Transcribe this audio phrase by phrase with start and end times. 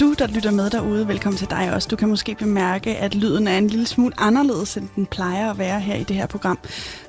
[0.00, 1.88] Du, der lytter med derude, velkommen til dig også.
[1.88, 5.58] Du kan måske bemærke, at lyden er en lille smule anderledes, end den plejer at
[5.58, 6.58] være her i det her program.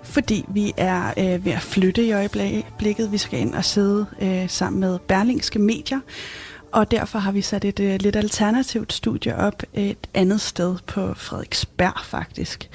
[0.03, 3.11] Fordi vi er øh, ved at flytte i øjeblikket.
[3.11, 5.99] Vi skal ind og sidde øh, sammen med Berlingske Medier.
[6.71, 11.13] Og derfor har vi sat et øh, lidt alternativt studie op et andet sted på
[11.13, 12.69] Frederiksberg faktisk.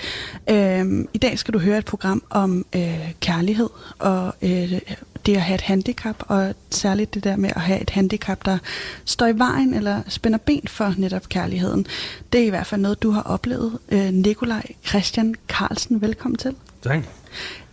[0.50, 4.80] Øh, I dag skal du høre et program om øh, kærlighed og øh,
[5.26, 8.58] det at have et handicap, og særligt det der med at have et handicap, der
[9.04, 11.86] står i vejen eller spænder ben for netop kærligheden.
[12.32, 13.78] Det er i hvert fald noget, du har oplevet.
[13.88, 16.54] Øh, Nikolaj Christian Carlsen, velkommen til.
[16.82, 17.02] Tak.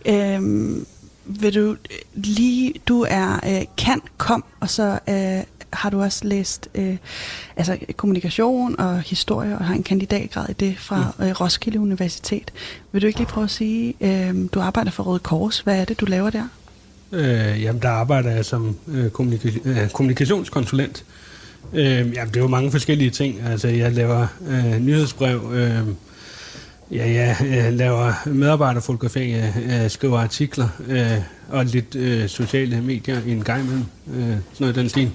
[0.06, 0.86] Øhm,
[1.24, 1.76] vil du
[2.14, 6.96] lige, du er øh, kan, kom, og så øh, har du også læst øh,
[7.56, 11.24] altså kommunikation og historie, og har en kandidatgrad i det fra mm.
[11.24, 12.52] øh, Roskilde Universitet.
[12.92, 15.84] Vil du ikke lige prøve at sige, øh, du arbejder for Røde Kors, hvad er
[15.84, 16.48] det, du laver der?
[17.14, 21.04] Øh, jamen, der arbejder jeg som øh, kommunika- øh, kommunikationskonsulent.
[21.72, 23.40] Øh, jamen, det er jo mange forskellige ting.
[23.46, 25.80] Altså, jeg laver øh, nyhedsbrev, øh,
[26.90, 29.32] ja, jeg øh, laver medarbejderfotografering,
[29.68, 33.84] jeg skriver artikler øh, og lidt øh, sociale medier en gang imellem.
[34.14, 35.10] Øh, sådan noget den stil.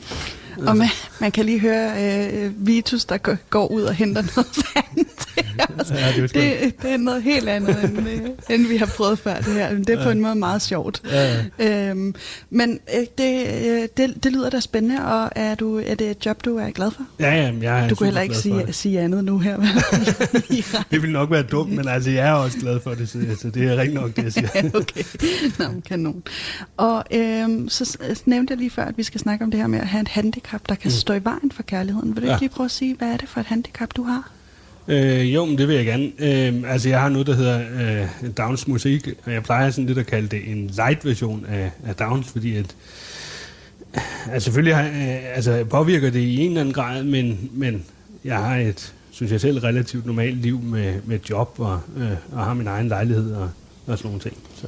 [0.68, 0.88] Og man,
[1.20, 3.18] man kan lige høre øh, Vitus, der
[3.50, 5.92] går ud og henter noget vand til os.
[5.92, 9.20] Ja, det, er det, det er noget helt andet, end, øh, end vi har prøvet
[9.20, 9.74] før det her.
[9.74, 11.02] Det er på en måde meget sjovt.
[11.12, 11.90] Ja, ja.
[11.90, 12.16] Øhm,
[12.50, 16.26] men øh, det, øh, det, det lyder da spændende, og er, du, er det et
[16.26, 17.04] job, du er glad for?
[17.20, 19.58] Ja, ja, jeg er Du kunne heller ikke sige, sige andet nu her.
[20.92, 23.50] det vil nok være dumt, men altså, jeg er også glad for det, så, så
[23.50, 24.50] det er rigtig nok det, jeg siger.
[24.82, 25.04] okay,
[25.60, 26.24] Nå, kanon.
[26.78, 29.80] Og øhm, så nævnte jeg lige før, at vi skal snakke om det her med
[29.80, 30.92] at have et handicap, der kan mm.
[30.92, 32.16] stå i vejen for kærligheden.
[32.16, 32.34] Vil du ja.
[32.34, 34.32] ikke lige prøve at sige, hvad er det for et handicap, du har?
[34.88, 36.12] Øh, jo, men det vil jeg gerne.
[36.20, 37.62] Øh, altså, jeg har noget, der hedder
[38.24, 41.96] øh, Downs musik, og jeg plejer sådan lidt at kalde det en light-version af, af
[41.96, 42.76] Downs, fordi at
[44.32, 47.86] altså, selvfølgelig har, øh, altså, påvirker det i en eller anden grad, men, men
[48.24, 52.46] jeg har et, synes jeg selv, relativt normalt liv med, med job, og, øh, og
[52.46, 53.50] har min egen lejlighed og,
[53.88, 54.38] og sådan nogle ting.
[54.56, 54.68] Så.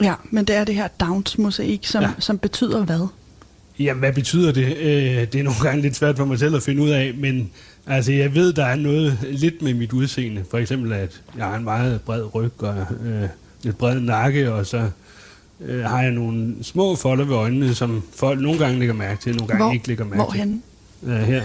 [0.00, 2.10] Ja, men det er det her Downs-mosaik, som, ja.
[2.18, 3.08] som betyder hvad?
[3.80, 4.76] Jamen, hvad betyder det?
[4.76, 7.50] Øh, det er nogle gange lidt svært for mig selv at finde ud af, men
[7.86, 10.44] altså, jeg ved, der er noget lidt med mit udseende.
[10.50, 13.28] For eksempel, at jeg har en meget bred ryg og øh,
[13.62, 14.90] lidt bred nakke, og så
[15.60, 19.36] øh, har jeg nogle små folder ved øjnene, som folk nogle gange lægger mærke til,
[19.36, 20.52] nogle gange Hvor, ikke lægger mærke hvorhenne?
[20.52, 21.08] til.
[21.08, 21.22] Hvorhen?
[21.22, 21.42] Øh, her.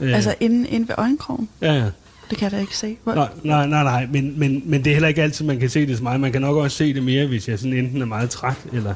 [0.00, 1.48] Øh, altså inde, inde ved øjenkrogen?
[1.62, 1.90] Ja, ja.
[2.30, 2.96] Det kan jeg da ikke se.
[3.04, 3.14] Hvor...
[3.14, 4.08] Nej, nej, nej, nej.
[4.12, 6.20] Men, men, men det er heller ikke altid, man kan se det så meget.
[6.20, 8.94] Man kan nok også se det mere, hvis jeg sådan enten er meget træt, eller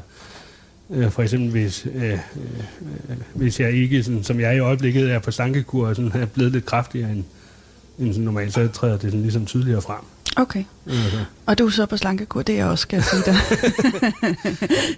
[1.09, 2.19] for eksempel hvis, øh, øh,
[3.33, 6.51] hvis jeg ikke, sådan, som jeg i øjeblikket er på slankekur, og sådan, er blevet
[6.51, 7.23] lidt kraftigere end,
[7.99, 9.99] end sådan normalt, så træder det sådan ligesom tydeligere frem.
[10.35, 10.63] Okay.
[10.87, 11.25] Okay.
[11.45, 13.35] Og du er så på slankekur, det er jeg også, skal jeg sige dig.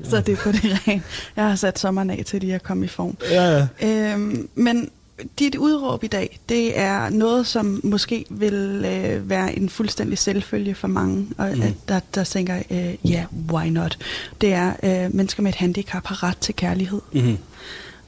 [0.09, 1.01] så det er på det rene.
[1.35, 3.17] Jeg har sat sommeren af til lige at komme i form.
[3.31, 4.13] Ja, ja.
[4.13, 4.89] Øhm, men
[5.39, 10.75] dit udråb i dag, det er noget, som måske vil øh, være en fuldstændig selvfølge
[10.75, 11.61] for mange, og, mm.
[11.61, 13.97] at der, der tænker, øh, ja, øh, yeah, why not?
[14.41, 17.01] Det er, øh, mennesker med et handicap har ret til kærlighed.
[17.13, 17.37] Mm.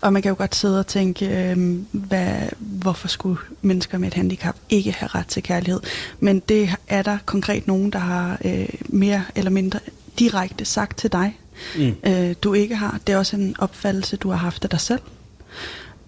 [0.01, 4.13] Og man kan jo godt sidde og tænke, øh, hvad, hvorfor skulle mennesker med et
[4.13, 5.79] handicap ikke have ret til kærlighed?
[6.19, 9.79] Men det er der konkret nogen, der har øh, mere eller mindre
[10.19, 11.39] direkte sagt til dig,
[11.77, 11.95] mm.
[12.03, 12.99] øh, du ikke har.
[13.07, 15.01] Det er også en opfattelse, du har haft af dig selv.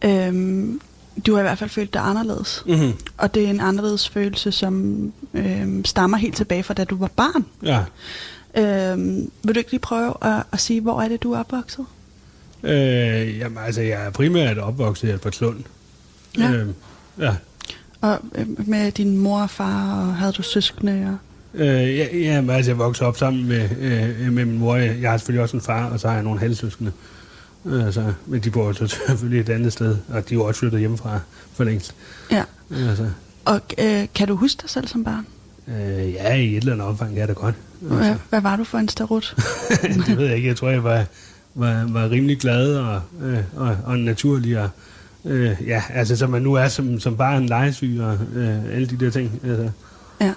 [0.02, 0.82] Øhm,
[1.26, 2.64] du har i hvert fald følt dig anderledes.
[2.66, 2.94] Mm-hmm.
[3.18, 7.10] Og det er en anderledes følelse, som øhm, stammer helt tilbage fra da du var
[7.16, 7.46] barn.
[7.64, 7.84] Ja.
[8.58, 11.86] Øhm, vil du ikke lige prøve at, at sige, hvor er det, du er opvokset?
[12.64, 15.64] Øh, jamen, altså, jeg er primært opvokset i Albertslund.
[16.38, 16.52] Ja.
[16.52, 16.74] Øhm,
[17.20, 17.36] ja.
[18.02, 21.20] Og øh, med din mor og far, og havde du søskende?
[21.54, 21.62] Og...
[21.62, 24.76] Øh, ja, ja, altså, jeg voksede op sammen med, øh, med min mor.
[24.76, 26.92] Jeg har selvfølgelig også en far, og så har jeg nogle halvsøskende.
[27.72, 31.20] Altså, men de bor selvfølgelig et andet sted, og de er jo også flyttet hjemmefra
[31.54, 31.96] for længst.
[32.32, 32.44] Ja.
[32.72, 33.10] Altså.
[33.46, 35.28] Og øh, kan du huske dig selv som barn?
[35.68, 37.56] Øh, ja, i et eller andet omfang, ja, det godt.
[37.82, 37.98] Altså.
[37.98, 39.36] Hvad, hvad var du for en starut?
[40.08, 40.48] det ved jeg ikke.
[40.48, 41.06] Jeg tror, jeg var,
[41.56, 44.60] var, var rimelig glad og, øh, og, og naturlig.
[44.60, 44.70] Og,
[45.26, 49.06] øh, ja, altså som man nu er som, som barn, legesyg og øh, alle de
[49.06, 49.40] der ting.
[49.44, 49.70] Altså.
[50.22, 50.34] Ja.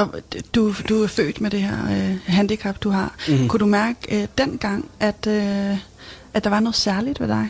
[0.00, 0.14] Og
[0.54, 3.16] du, du er født med det her øh, handicap, du har.
[3.28, 3.48] Mm-hmm.
[3.48, 5.76] Kunne du mærke øh, dengang, at, øh,
[6.34, 7.48] at der var noget særligt ved dig?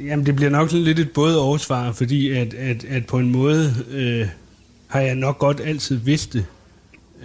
[0.00, 3.30] Jamen, det bliver nok sådan lidt et både oversvar, fordi at, at, at på en
[3.30, 4.26] måde, øh,
[4.86, 6.44] har jeg nok godt altid vidst det.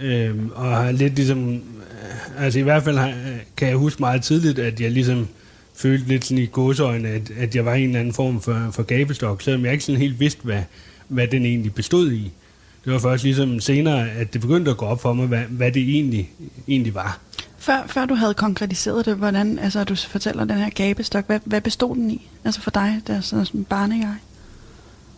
[0.02, 3.14] Øhm, og har lidt ligesom, øh, altså i hvert fald har,
[3.56, 5.28] kan jeg huske meget tidligt, at jeg ligesom
[5.74, 8.82] følte lidt sådan i godsøjne, at, at jeg var en eller anden form for, for
[8.82, 10.62] gabestok, selvom jeg ikke sådan helt vidste, hvad,
[11.08, 12.32] hvad den egentlig bestod i.
[12.84, 15.72] Det var først ligesom senere, at det begyndte at gå op for mig, hvad, hvad
[15.72, 16.30] det egentlig,
[16.68, 17.18] egentlig var.
[17.58, 21.60] Før, før du havde konkretiseret det, hvordan, altså du fortæller den her gabestok, hvad, hvad
[21.60, 22.28] bestod den i?
[22.44, 24.14] Altså for dig, der er sådan en barnegej.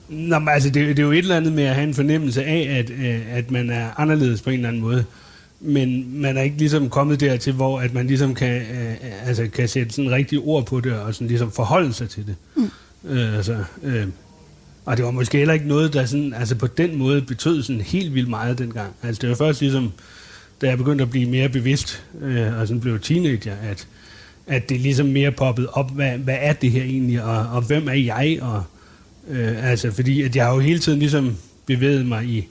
[0.08, 2.44] Nå, men altså, det, det er jo et eller andet med at have en fornemmelse
[2.44, 5.04] af, at, øh, at man er anderledes på en eller anden måde.
[5.60, 8.94] Men man er ikke ligesom kommet dertil, hvor at man ligesom kan, øh,
[9.28, 12.36] altså, kan sætte sådan rigtige ord på det, og sådan ligesom forholde sig til det.
[12.56, 12.70] Mm.
[13.10, 14.06] Øh, altså, øh,
[14.86, 17.80] og det var måske heller ikke noget, der sådan, altså på den måde betød sådan
[17.80, 18.94] helt vildt meget dengang.
[19.02, 19.92] Altså det var først ligesom,
[20.60, 23.88] da jeg begyndte at blive mere bevidst, øh, og sådan blev teenager, at,
[24.46, 27.88] at det ligesom mere poppet op, hvad, hvad er det her egentlig, og, og hvem
[27.88, 28.62] er jeg, og
[29.28, 31.36] øh, altså fordi at jeg har jo hele tiden ligesom
[31.66, 32.48] bevæget mig i,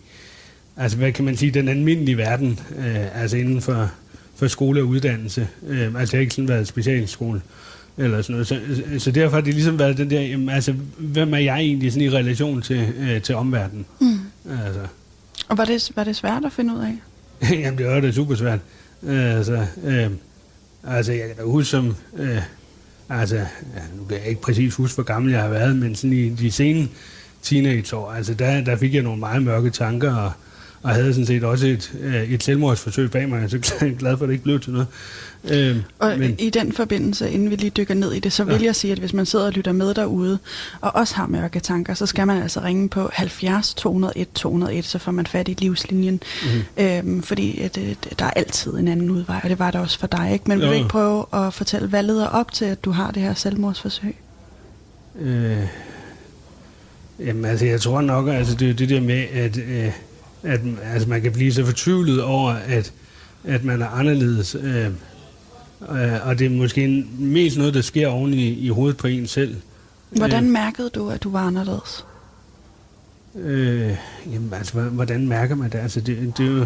[0.77, 3.91] altså hvad kan man sige, den almindelige verden, øh, altså inden for,
[4.35, 5.47] for skole og uddannelse.
[5.67, 7.41] Øh, altså jeg har ikke sådan været specialskole
[7.97, 8.47] eller sådan noget.
[8.47, 8.59] Så,
[8.99, 12.07] så derfor har det ligesom været den der, jamen, altså, hvem er jeg egentlig sådan
[12.07, 13.85] i relation til, øh, til omverdenen?
[13.99, 14.19] Mm.
[14.65, 14.81] Altså.
[15.47, 16.97] Og var det, var det svært at finde ud af?
[17.61, 18.59] jamen, det var det super svært.
[19.03, 20.11] Øh, altså, øh,
[20.83, 22.41] altså, jeg kan da huske som, øh,
[23.09, 26.13] altså, ja, nu kan jeg ikke præcis huske, hvor gammel jeg har været, men sådan
[26.13, 26.87] i de sene
[27.41, 30.31] teenageår, altså der, der fik jeg nogle meget mørke tanker, og,
[30.85, 34.17] og havde sådan set også et, øh, et selvmordsforsøg bag mig, så jeg er glad
[34.17, 34.87] for, at det ikke blev til noget.
[35.43, 38.51] Øh, og men, i den forbindelse, inden vi lige dykker ned i det, så ja.
[38.51, 40.39] vil jeg sige, at hvis man sidder og lytter med derude,
[40.81, 44.99] og også har mørke tanker, så skal man altså ringe på 70 201 201, så
[44.99, 46.21] får man fat i livslinjen.
[46.43, 46.85] Mm-hmm.
[46.85, 49.99] Øhm, fordi at, øh, der er altid en anden udvej, og det var der også
[49.99, 50.29] for dig.
[50.33, 50.45] Ikke?
[50.47, 53.23] Men vil du ikke prøve at fortælle, hvad leder op til, at du har det
[53.23, 54.15] her selvmordsforsøg?
[55.21, 55.67] Øh,
[57.19, 59.91] jamen altså, jeg tror nok, altså det er det der med, at, øh,
[60.45, 62.93] at altså, man kan blive så fortvivlet over, at,
[63.43, 64.55] at man er anderledes.
[64.61, 64.91] Øh,
[65.91, 69.27] Øh, og det er måske mest noget, der sker oven i, i hovedet på en
[69.27, 69.55] selv.
[70.09, 72.05] Hvordan øh, mærkede du, at du var anderledes?
[73.35, 73.95] Øh,
[74.31, 75.77] jamen, altså, hvordan mærker man det?
[75.77, 76.65] Altså, det, det er jo...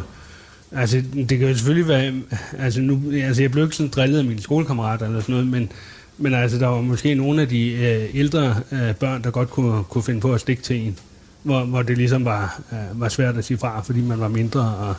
[0.71, 2.13] Altså, det kan jo selvfølgelig være...
[2.57, 5.71] Altså, nu, altså, jeg blev ikke sådan drillet af mine skolekammerater eller sådan noget, men,
[6.17, 9.83] men altså, der var måske nogle af de øh, ældre øh, børn, der godt kunne,
[9.83, 10.97] kunne finde på at stikke til en,
[11.43, 14.61] hvor, hvor det ligesom var, øh, var svært at sige fra, fordi man var mindre
[14.61, 14.95] og,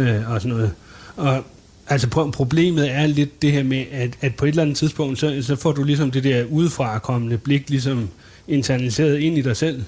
[0.00, 0.72] øh, og sådan noget.
[1.16, 1.44] Og
[1.90, 5.38] Altså problemet er lidt det her med, at, at på et eller andet tidspunkt, så,
[5.42, 8.08] så får du ligesom det der udefra kommende blik ligesom
[8.48, 9.82] internaliseret ind i dig selv.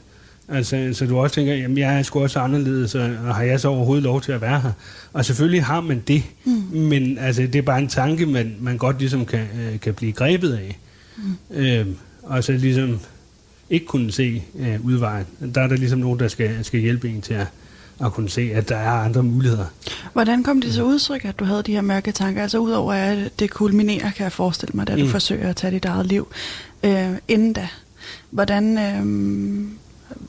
[0.49, 3.61] Altså, så du også tænker, jamen jeg er sgu også anderledes, og, og har jeg
[3.61, 4.73] så overhovedet lov til at være her?
[5.13, 6.53] Og selvfølgelig har man det, mm.
[6.73, 10.13] men altså, det er bare en tanke, man, man godt ligesom kan, øh, kan blive
[10.13, 10.79] grebet af.
[11.17, 11.57] Mm.
[11.57, 11.87] Øh,
[12.23, 13.01] og så ligesom
[13.71, 15.27] ikke kunne se øh, udvejen.
[15.55, 17.47] Der er der ligesom nogen, der skal, skal hjælpe en til at,
[18.05, 19.67] at kunne se, at der er andre muligheder.
[20.13, 22.43] Hvordan kom det så udtryk, at du havde de her mørke tanker?
[22.43, 25.09] Altså udover at det kulminerer, kan jeg forestille mig, da du mm.
[25.09, 26.29] forsøger at tage dit eget liv.
[26.83, 27.69] Øh, inden da,
[28.31, 29.67] hvordan, øh,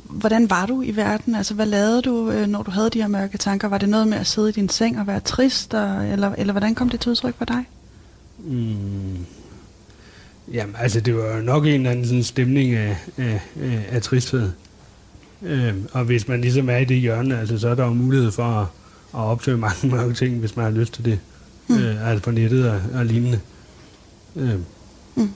[0.09, 1.35] hvordan var du i verden?
[1.35, 3.67] Altså hvad lavede du, øh, når du havde de her mørke tanker?
[3.67, 5.73] Var det noget med at sidde i din seng og være trist?
[5.73, 7.65] Og, eller, eller hvordan kom det til udtryk for dig?
[8.39, 9.25] Mm.
[10.53, 13.41] Jamen, altså det var nok en eller anden sådan stemning af, af,
[13.89, 14.51] af, tristhed.
[15.41, 18.31] Øh, og hvis man ligesom er i det hjørne, altså, så er der jo mulighed
[18.31, 18.65] for at,
[19.13, 21.19] at opsøge mange, mange ting, hvis man har lyst til det.
[21.67, 21.77] Mm.
[21.77, 23.39] Øh, altså på nettet og, og lignende.
[24.35, 24.55] Øh.
[25.15, 25.31] Mm.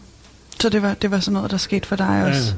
[0.60, 2.51] Så det var, det var sådan noget, der skete for dig også.
[2.51, 2.57] Ja.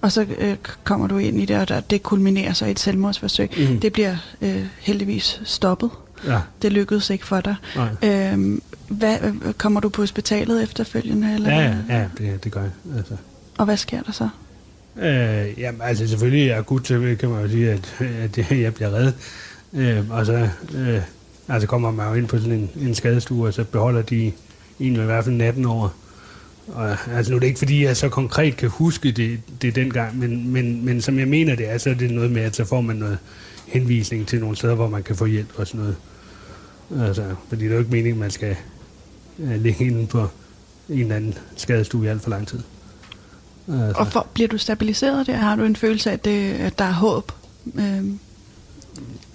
[0.00, 2.80] Og så øh, kommer du ind i det, og der, det kulminerer så i et
[2.80, 3.50] selvmordsforsøg.
[3.70, 3.80] Mm.
[3.80, 5.90] Det bliver øh, heldigvis stoppet.
[6.26, 6.40] Ja.
[6.62, 7.56] Det lykkedes ikke for dig.
[8.02, 9.18] Øh, hvad,
[9.58, 11.34] kommer du på hospitalet efterfølgende?
[11.34, 11.50] Eller?
[11.50, 12.70] Ja, ja, ja det, det gør jeg.
[12.96, 13.16] Altså.
[13.58, 14.28] Og hvad sker der så?
[15.02, 16.82] Øh, jamen, altså selvfølgelig er akut,
[17.18, 19.14] kan man jo sige, at, at jeg bliver reddet.
[19.72, 21.00] Øh, og så øh,
[21.48, 24.32] altså kommer man jo ind på sådan en, en skadestue, og så beholder de
[24.80, 25.94] en i hvert fald 18 år.
[26.68, 30.18] Og, altså nu er det ikke, fordi jeg så konkret kan huske det, det dengang,
[30.18, 32.64] men, men, men som jeg mener det er, så er det noget med, at så
[32.64, 33.18] får man noget
[33.66, 35.96] henvisning til nogle steder, hvor man kan få hjælp og sådan noget.
[37.00, 38.56] Altså, fordi det er jo ikke meningen, at man skal
[39.38, 40.28] uh, ligge inde på
[40.88, 42.60] en eller anden skadestue i alt for lang tid.
[43.68, 43.92] Altså.
[44.00, 45.36] Og for, bliver du stabiliseret der?
[45.36, 47.32] Har du en følelse af, at, det, at der er håb?
[47.74, 48.18] Øhm.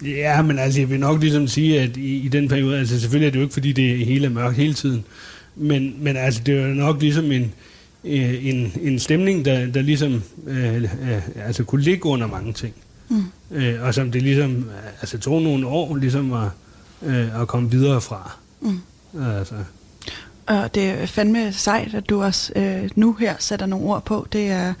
[0.04, 3.26] Ja, men altså, jeg vil nok ligesom sige, at i, i den periode, altså selvfølgelig
[3.26, 5.04] er det jo ikke, fordi det hele er mørkt hele tiden,
[5.56, 7.52] men, men altså, det er jo nok ligesom en,
[8.04, 12.74] øh, en, en stemning, der, der ligesom øh, øh, altså kunne ligge under mange ting.
[13.08, 13.24] Mm.
[13.50, 14.64] Øh, og som det ligesom
[15.00, 16.48] altså, tog nogle år ligesom at,
[17.02, 18.32] øh, at komme videre fra.
[18.60, 18.80] Mm.
[19.22, 19.54] Altså.
[20.50, 24.26] Og det er fandme sejt, at du også øh, nu her sætter nogle ord på.
[24.32, 24.74] Det, er,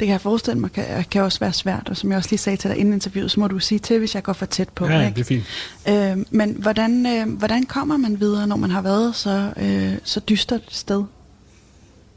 [0.00, 1.88] det kan jeg forestille mig, kan, kan også være svært.
[1.88, 3.98] Og som jeg også lige sagde til dig inden interviewet, så må du sige til,
[3.98, 4.86] hvis jeg går for tæt på.
[4.86, 5.14] Ja, ikke?
[5.14, 5.44] det er fint.
[5.88, 10.20] Øh, men hvordan, øh, hvordan kommer man videre, når man har været så, øh, så
[10.20, 11.04] dystert sted?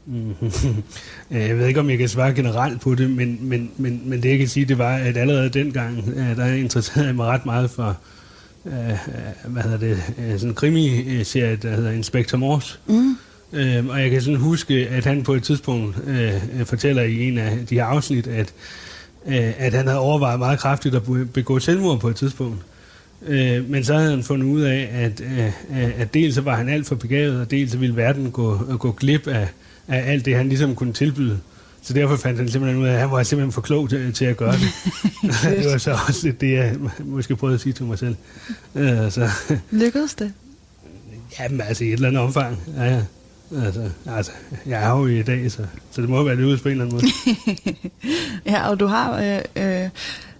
[1.30, 4.30] jeg ved ikke, om jeg kan svare generelt på det, men, men, men, men det
[4.30, 7.70] jeg kan sige, det var, at allerede dengang, øh, der interesserede jeg mig ret meget
[7.70, 7.96] for,
[8.66, 12.78] øh, hvad hedder det, øh, sådan en krimiserie, der hedder Inspector Morse.
[12.86, 13.16] Mm.
[13.52, 17.38] Øh, og jeg kan sådan huske, at han på et tidspunkt øh, fortæller i en
[17.38, 18.52] af de her afsnit, at,
[19.26, 21.02] øh, at han havde overvejet meget kraftigt at
[21.32, 22.58] begå selvmord på et tidspunkt.
[23.26, 26.86] Øh, men så havde han fundet ud af, at, øh, at dels var han alt
[26.86, 29.48] for begavet, og dels ville verden gå, gå glip af,
[29.88, 31.38] af alt det, han ligesom kunne tilbyde.
[31.84, 34.24] Så derfor fandt han simpelthen ud af, at han var simpelthen for klog til, til
[34.24, 34.68] at gøre det.
[35.62, 38.16] det var så også det, jeg måske prøvede at sige til mig selv.
[38.74, 39.30] Uh, så.
[39.70, 40.32] Lykkedes det?
[41.40, 42.58] Jamen altså i et eller andet omfang.
[42.76, 43.02] Ja, ja.
[43.64, 44.32] Altså, altså,
[44.66, 46.96] jeg er jo i dag, så, så det må være lykkedes på en eller anden
[47.66, 47.76] måde.
[48.46, 49.88] ja, og du har øh, øh,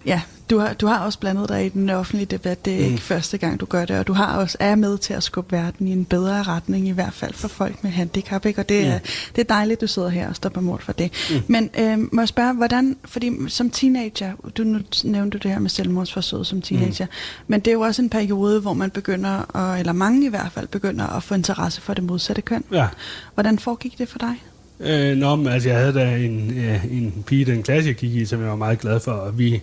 [0.05, 2.65] ja, du har, du har også blandet dig i den offentlige debat.
[2.65, 2.91] Det er mm.
[2.91, 3.99] ikke første gang, du gør det.
[3.99, 6.91] Og du har også er med til at skubbe verden i en bedre retning, i
[6.91, 8.45] hvert fald for folk med handicap.
[8.45, 8.61] Ikke?
[8.61, 8.91] Og det, mm.
[8.91, 8.99] er,
[9.35, 11.11] det er dejligt, du sidder her og står på mål for det.
[11.29, 11.41] Mm.
[11.47, 15.69] Men øh, må jeg spørge, hvordan, fordi som teenager, du nu nævnte det her med
[15.69, 17.11] selvmordsforsøg som teenager, mm.
[17.47, 20.51] men det er jo også en periode, hvor man begynder, at, eller mange i hvert
[20.51, 22.63] fald, begynder at få interesse for det modsatte køn.
[22.71, 22.87] Ja.
[23.33, 24.43] Hvordan foregik det for dig?
[24.79, 28.15] Øh, nå, men, altså jeg havde da en, øh, en pige, den klasse jeg gik
[28.15, 29.61] i, som jeg var meget glad for, og vi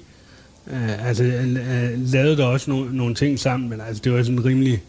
[0.66, 4.44] Uh, altså, uh, lavede der også no, nogle ting sammen, men altså, det var sådan
[4.44, 4.82] rimelig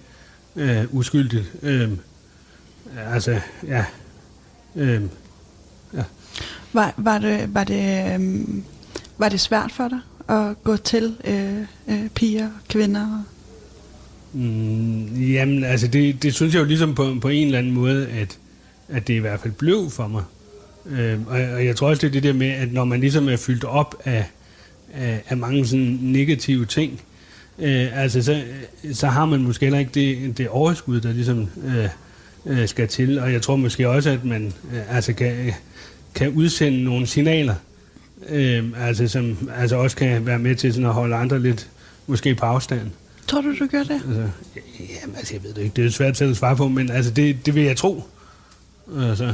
[0.56, 1.52] uh, uskyldigt.
[1.62, 1.92] Uh,
[2.96, 3.86] altså, ja.
[4.76, 5.02] Uh,
[5.94, 6.04] ja.
[6.74, 8.64] Var, var, det, var, det, um,
[9.18, 10.00] var det svært for dig
[10.30, 13.24] at gå til uh, uh, piger og kvinder?
[14.34, 18.08] Mm, jamen, altså, det, det synes jeg jo ligesom på, på en eller anden måde,
[18.08, 18.38] at,
[18.90, 20.24] at det i hvert fald blev for mig.
[20.86, 23.30] Uh, og, og jeg tror også, det er det der med, at når man ligesom
[23.30, 24.26] er fyldt op af
[24.94, 27.02] af, af mange sådan negative ting,
[27.60, 28.44] øh, altså så,
[28.94, 31.90] så har man måske heller ikke det, det overskud, der ligesom øh,
[32.46, 33.20] øh, skal til.
[33.20, 35.54] Og jeg tror måske også, at man øh, altså kan,
[36.16, 37.56] kan udsende nogle signaler,
[38.30, 41.70] øh, altså som altså også kan være med til sådan at holde andre lidt
[42.08, 42.92] måske på afstand.
[43.28, 44.02] Tror du, du gør det?
[44.08, 44.30] Altså,
[44.80, 45.76] jamen, altså, jeg ved det ikke.
[45.76, 48.04] Det er svært til at svare på, men altså, det, det vil jeg tro.
[49.00, 49.34] Altså.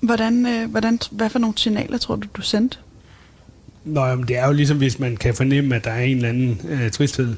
[0.00, 2.78] Hvordan, øh, hvordan, hvad for nogle signaler tror du, du sendte?
[3.86, 6.28] Nå, jamen, det er jo ligesom, hvis man kan fornemme, at der er en eller
[6.28, 7.36] anden øh, tristhed.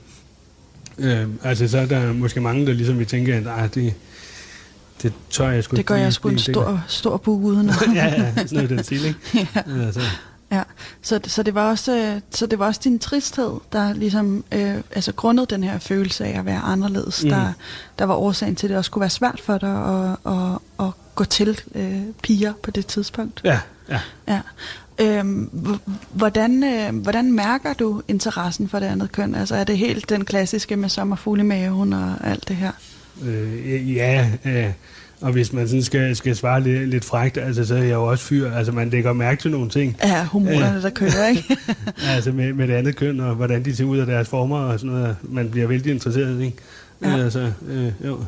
[0.98, 3.94] Øh, altså, så er der måske mange, der ligesom vil tænke, at ah, det,
[5.02, 7.66] det tør jeg sgu Det gør jeg sgu en stor, stor bug uden.
[7.94, 9.18] ja, ja, sådan noget den stil, ikke?
[9.66, 9.86] ja.
[9.86, 10.00] Altså.
[10.52, 10.62] Ja,
[11.02, 14.74] så, så, det var også, øh, så det var også din tristhed, der ligesom, øh,
[14.94, 17.30] altså grundet den her følelse af at være anderledes, mm.
[17.30, 17.52] der,
[17.98, 20.92] der var årsagen til, at det også kunne være svært for dig at, at, at
[21.14, 23.40] gå til øh, piger på det tidspunkt.
[23.44, 24.00] Ja, ja.
[24.28, 24.40] ja.
[25.00, 25.50] Øhm,
[26.10, 29.34] hvordan, øh, hvordan mærker du interessen for det andet køn?
[29.34, 32.72] Altså er det helt den klassiske med sommerfugle i maven og alt det her?
[33.24, 34.70] Øh, ja, øh,
[35.20, 38.04] og hvis man sådan skal, skal svare lidt, lidt frægt, altså, så er jeg jo
[38.04, 38.52] også fyr.
[38.52, 39.96] Altså man lægger mærke til nogle ting.
[40.04, 41.56] Ja, hormonerne, der kører, ikke?
[42.14, 44.80] altså med, med det andet køn, og hvordan de ser ud af deres former og
[44.80, 45.16] sådan noget.
[45.22, 46.56] Man bliver vældig interesseret, ikke?
[47.02, 47.16] Ja.
[47.16, 48.24] Altså, øh, jo.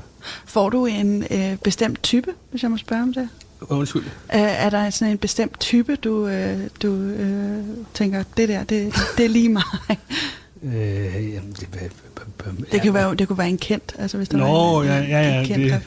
[0.46, 3.28] Får du en øh, bestemt type, hvis jeg må spørge om det?
[3.60, 4.02] Undskyld.
[4.28, 7.64] Er, er der sådan en bestemt type, du, øh, du øh,
[7.94, 9.62] tænker, det der, det, det er lige mig?
[10.62, 11.92] øh, jamen, det, det,
[12.72, 14.98] det, kan være, det kunne være en kendt, altså hvis der Nå, var en, ja,
[14.98, 15.86] ja, ja, en kendt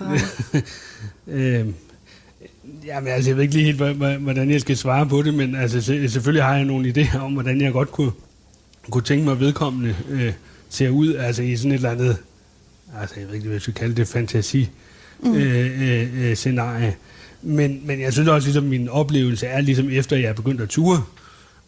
[0.53, 0.63] det,
[1.35, 1.67] øh,
[2.85, 5.81] Jamen, altså, jeg ved ikke lige helt, hvordan jeg skal svare på det, men altså,
[5.81, 8.11] selvfølgelig har jeg nogle idéer om, hvordan jeg godt kunne,
[8.89, 10.33] kunne tænke mig vedkommende øh,
[10.69, 12.17] ser ud, altså i sådan et eller andet,
[13.01, 14.69] altså jeg ved ikke, hvad jeg skal kalde det, fantasi
[15.19, 15.35] mm.
[15.35, 16.95] øh, øh, øh, scenarie.
[17.43, 20.69] Men, men jeg synes også, ligesom min oplevelse er, ligesom efter jeg er begyndt at
[20.69, 21.03] ture,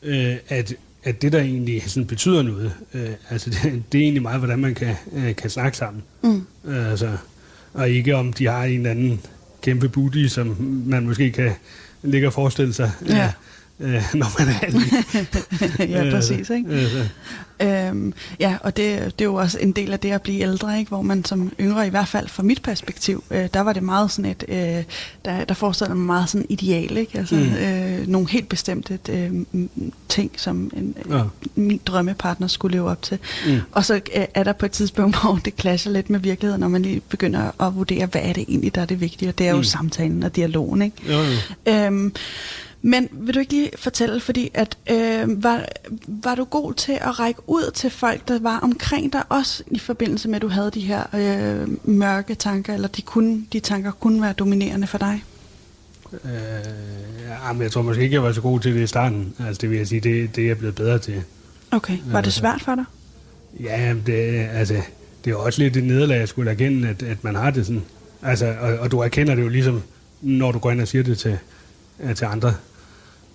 [0.04, 4.22] øh, at, at det, der egentlig sådan betyder noget, øh, altså det, det er egentlig
[4.22, 6.04] meget, hvordan man kan, øh, kan snakke sammen.
[6.24, 6.46] Mm.
[6.66, 7.18] Øh, altså,
[7.74, 9.22] og ikke om de har en eller anden
[9.62, 10.56] kæmpe booty, som
[10.86, 11.52] man måske kan
[12.04, 12.92] ligge og forestille sig.
[13.08, 13.26] Ja.
[13.26, 13.30] Øh,
[13.80, 16.50] øh, når man er Ja, præcis.
[16.50, 16.70] Ikke?
[16.70, 17.08] Altså.
[17.62, 20.80] Øhm, ja, og det, det er jo også en del af det at blive ældre,
[20.80, 20.90] ikke?
[20.90, 24.12] hvor man som yngre, i hvert fald fra mit perspektiv, øh, der var det meget
[24.12, 24.84] sådan et, øh,
[25.26, 27.18] der, der forestillede mig meget sådan ideal, ikke?
[27.18, 27.42] Altså, mm.
[27.42, 29.32] øh, nogle helt bestemte øh,
[30.10, 31.22] ting, som en, ja.
[31.56, 33.20] min drømmepartner skulle leve op til.
[33.48, 33.60] Mm.
[33.72, 36.68] Og så øh, er der på et tidspunkt, hvor det clasher lidt med virkeligheden, når
[36.68, 39.48] man lige begynder at vurdere, hvad er det egentlig, der er det vigtige, og det
[39.48, 39.64] er jo mm.
[39.64, 40.82] samtalen og dialogen.
[40.82, 40.98] Ikke?
[41.10, 41.74] Jo, jo.
[41.74, 42.14] Øhm,
[42.88, 45.66] Men vil du ikke lige fortælle, fordi at øh, var,
[46.08, 49.80] var du god til at række ud til folk, der var omkring dig, også i
[49.80, 53.92] forbindelse med, at du havde de her øh, mørke tanker, eller de, kunne, de tanker
[53.92, 55.24] kunne være dominerende for dig?
[56.14, 56.30] Øh,
[57.30, 59.34] ja, men jeg tror måske ikke, jeg var så god til det i starten.
[59.40, 61.24] Altså det vil jeg sige, det, det er jeg blevet bedre til.
[61.72, 62.86] Okay, var det svært for dig?
[63.60, 64.82] Ja, det, altså,
[65.26, 67.84] det er også lidt et nederlag, jeg skulle erkende, at, at man har det sådan.
[68.22, 69.82] Altså, og, og du erkender det jo ligesom,
[70.22, 71.38] når du går ind og siger det til,
[72.16, 72.54] til andre,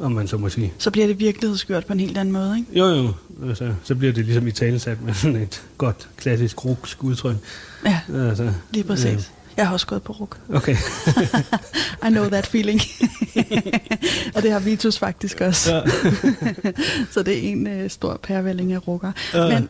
[0.01, 0.73] om man så må sige.
[0.79, 2.79] Så bliver det virkelighedsgjort på en helt anden måde, ikke?
[2.79, 3.13] Jo, jo.
[3.49, 7.37] Altså, så bliver det ligesom i talesat med sådan et godt, klassisk ruksk udtryk.
[7.87, 9.07] Ja, altså, lige præcis.
[9.07, 9.40] Øh.
[9.57, 10.39] Jeg har også gået på ruk.
[10.55, 10.77] Okay.
[12.07, 12.81] I know that feeling.
[14.35, 15.75] og det har Vitus faktisk også.
[15.75, 15.83] Ja.
[17.13, 19.13] så det er en øh, stor pærvælling af rukker.
[19.35, 19.49] Ja.
[19.49, 19.69] Men,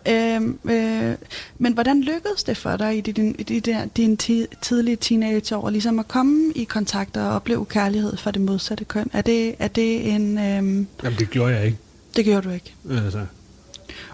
[0.67, 1.15] øh, øh,
[1.59, 5.99] men hvordan lykkedes det for dig i din, i der, din ti, tidlige teenageår, ligesom
[5.99, 9.11] at komme i kontakt og opleve kærlighed for det modsatte køn?
[9.13, 10.39] Er det, er det en...
[10.39, 10.45] Øh...
[10.45, 10.87] Jamen,
[11.19, 11.79] det gjorde jeg ikke.
[12.17, 12.75] Det gjorde du ikke?
[12.91, 13.27] Altså.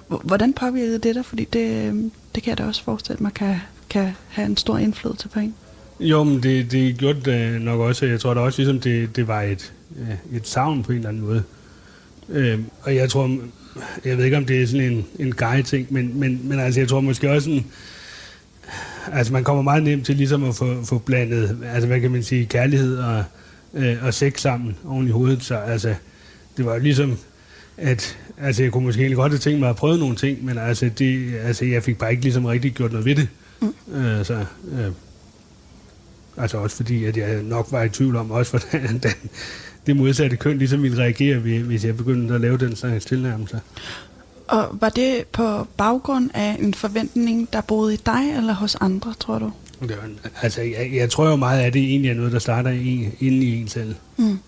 [0.08, 1.24] Hvordan påvirkede det dig?
[1.24, 1.92] Fordi det,
[2.34, 5.54] det kan jeg da også forestille mig kan, kan have en stor indflydelse på en.
[6.00, 8.06] Jo, men det, det gjorde det nok også.
[8.06, 11.08] Jeg tror da også, ligesom det, det var et, øh, et savn på en eller
[11.08, 11.42] anden måde.
[12.28, 13.38] Øh, og jeg tror,
[14.04, 16.88] jeg ved ikke, om det er sådan en, en guide-ting, men, men, men altså, jeg
[16.88, 17.64] tror måske også sådan,
[19.12, 22.22] altså man kommer meget nemt til ligesom at få, få blandet, altså hvad kan man
[22.22, 23.24] sige, kærlighed og,
[23.74, 25.44] øh, og sex sammen oven i hovedet.
[25.44, 25.94] Så altså,
[26.56, 27.18] det var jo ligesom,
[27.76, 30.58] at altså, jeg kunne måske egentlig godt have tænkt mig at prøve nogle ting, men
[30.58, 33.28] altså, det, altså jeg fik bare ikke ligesom rigtig gjort noget ved det.
[33.60, 33.94] Mm.
[33.94, 34.92] Øh, så, øh,
[36.36, 39.12] Altså også fordi, at jeg nok var i tvivl om, også hvordan den,
[39.86, 43.58] det modsatte køn ligesom ville reagere, hvis jeg begyndte at lave den slags tilnærmelser.
[44.48, 49.14] Og var det på baggrund af en forventning, der boede i dig eller hos andre,
[49.20, 49.52] tror du?
[49.80, 52.70] Det var, altså, jeg, jeg tror jo meget, at det egentlig er noget, der starter
[52.70, 53.94] i, inde i en selv.
[54.16, 54.38] Mm.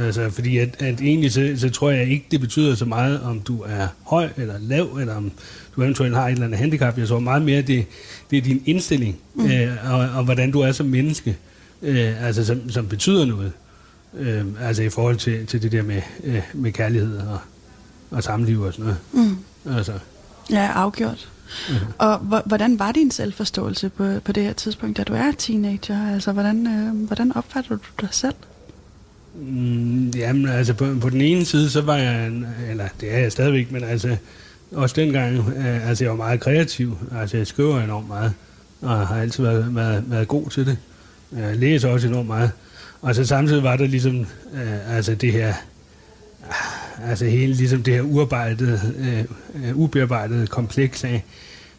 [0.00, 3.40] Altså, fordi at, at egentlig så, så tror jeg ikke, det betyder så meget, om
[3.40, 5.32] du er høj eller lav, eller om
[5.76, 6.98] du eventuelt har et eller andet handicap.
[6.98, 7.86] Jeg tror meget mere, det,
[8.34, 9.46] det er din indstilling, mm.
[9.46, 11.36] øh, og, og hvordan du er som menneske,
[11.82, 13.52] øh, altså som, som betyder noget.
[14.18, 17.38] Øh, altså i forhold til, til det der med, øh, med kærlighed og,
[18.10, 18.98] og samliv og sådan noget.
[19.66, 19.72] Mm.
[19.76, 19.92] Altså.
[20.50, 21.28] Ja, afgjort.
[21.68, 21.86] Mm-hmm.
[21.98, 26.12] Og hvordan var din selvforståelse på, på det her tidspunkt, da du er teenager?
[26.12, 28.34] Altså, hvordan, øh, hvordan opfatter du dig selv?
[29.34, 33.18] Mm, jamen, altså på, på den ene side, så var jeg, en, eller det er
[33.18, 34.16] jeg stadigvæk, men altså
[34.74, 38.32] også dengang, øh, altså jeg var meget kreativ, altså jeg skriver enormt meget,
[38.80, 40.78] og har altid været, været, været god til det.
[41.36, 42.50] Jeg læser også enormt meget.
[43.00, 44.20] Og så samtidig var der ligesom,
[44.54, 45.54] øh, altså det her,
[47.04, 48.80] altså hele ligesom det her uarbejdede,
[49.54, 51.24] øh, ubearbejdede kompleks af,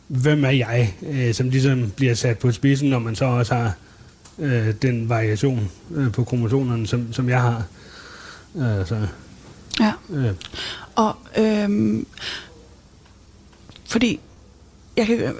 [0.08, 3.73] hvem er jeg, øh, som ligesom bliver sat på spidsen, når man så også har
[4.39, 7.63] øh, den variation øh, på kromosonerne, som, som jeg har.
[8.55, 9.08] Øh, så,
[9.79, 9.91] ja.
[10.10, 10.34] Øh.
[10.95, 12.08] Og øhm,
[13.95, 14.19] fordi
[14.97, 15.34] jeg kan,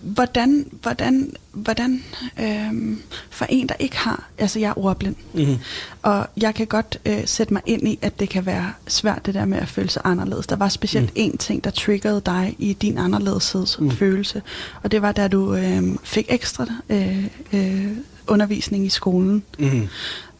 [0.00, 2.04] hvordan, hvordan, hvordan
[2.40, 5.58] øhm, for en, der ikke har, altså jeg er ordblind, mm-hmm.
[6.02, 9.34] og jeg kan godt øh, sætte mig ind i, at det kan være svært det
[9.34, 10.46] der med at føle sig anderledes.
[10.46, 11.22] Der var specielt mm.
[11.22, 14.80] én ting, der triggerede dig i din anderledeshedsfølelse, mm.
[14.82, 17.86] og det var, da du øh, fik ekstra øh, øh,
[18.26, 19.42] undervisning i skolen.
[19.58, 19.88] Mm.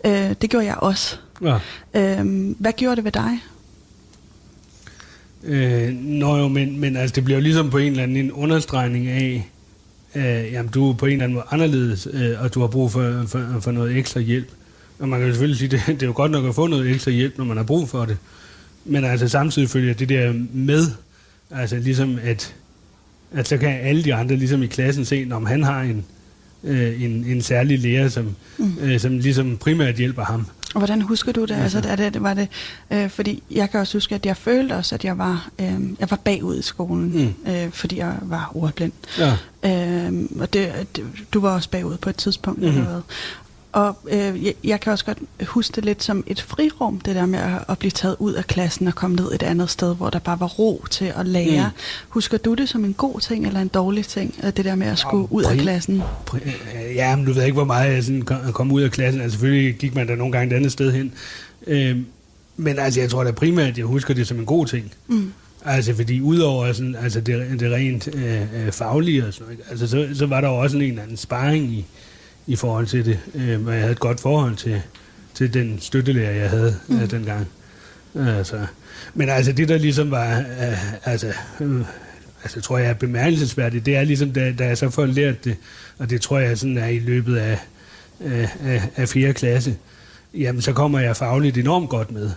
[0.05, 1.17] Øh, det gjorde jeg også.
[1.43, 1.59] Ja.
[1.95, 3.43] Øh, hvad gjorde det ved dig?
[5.45, 8.33] Øh, nå jo, men, men altså, det bliver jo ligesom på en eller anden en
[8.33, 9.51] understregning af,
[10.15, 12.93] øh, jamen du er på en eller anden måde anderledes, øh, og du har brug
[12.93, 14.49] for, for, for noget ekstra hjælp.
[14.99, 16.91] Og man kan jo selvfølgelig sige, det, det er jo godt nok at få noget
[16.91, 18.17] ekstra hjælp, når man har brug for det.
[18.85, 20.87] Men altså samtidig følger det der med,
[21.51, 22.55] altså ligesom at,
[23.33, 26.05] at så kan alle de andre ligesom i klassen se, om han har en,
[26.65, 28.79] øh, en, en særlig lærer, som, mm.
[28.81, 30.47] øh, som ligesom primært hjælper ham.
[30.75, 31.55] Og hvordan husker du det?
[31.55, 32.49] Altså, er det, var det
[32.91, 36.11] øh, fordi jeg kan også huske, at jeg følte også, at jeg var, øh, jeg
[36.11, 37.53] var bagud i skolen, mm.
[37.53, 38.93] øh, fordi jeg var ordblind.
[39.19, 39.37] Ja.
[39.65, 41.05] Øh, og det, det,
[41.35, 42.69] du var også bagud på et tidspunkt, mm.
[42.69, 43.01] eller hvad?
[43.73, 47.27] Og øh, jeg, jeg kan også godt huske det lidt som et frirum, det der
[47.27, 50.11] med at, at blive taget ud af klassen og komme ned et andet sted, hvor
[50.11, 51.67] der bare var ro til at lære.
[51.75, 51.81] Mm.
[52.09, 54.99] Husker du det som en god ting eller en dårlig ting, det der med at
[54.99, 56.03] skulle ud af klassen?
[56.95, 59.21] Ja, men du ved ikke, hvor meget jeg sådan kom, ud af klassen.
[59.21, 61.13] Altså selvfølgelig gik man da nogle gange et andet sted hen.
[61.67, 61.97] Øh,
[62.57, 64.93] men altså, jeg tror da primært, at jeg husker det som en god ting.
[65.09, 65.33] Mm.
[65.65, 70.09] Altså, fordi udover sådan, altså det, det rent øh, øh faglige og sådan altså, så,
[70.15, 71.87] så var der jo også en eller anden sparring i,
[72.47, 73.19] i forhold til det.
[73.35, 74.83] Øh, og jeg havde et godt forhold til,
[75.35, 77.01] til den støttelærer, jeg havde mm.
[77.01, 77.49] øh, dengang.
[78.15, 78.67] Altså,
[79.15, 81.81] men altså det, der ligesom var, øh, altså, øh,
[82.43, 85.57] altså tror jeg er bemærkelsesværdigt, det er ligesom, da, da jeg så får lært det,
[85.99, 87.59] og det tror jeg sådan er i løbet af,
[88.21, 89.33] øh, af, af 4.
[89.33, 89.77] klasse,
[90.35, 92.31] jamen så kommer jeg fagligt enormt godt med.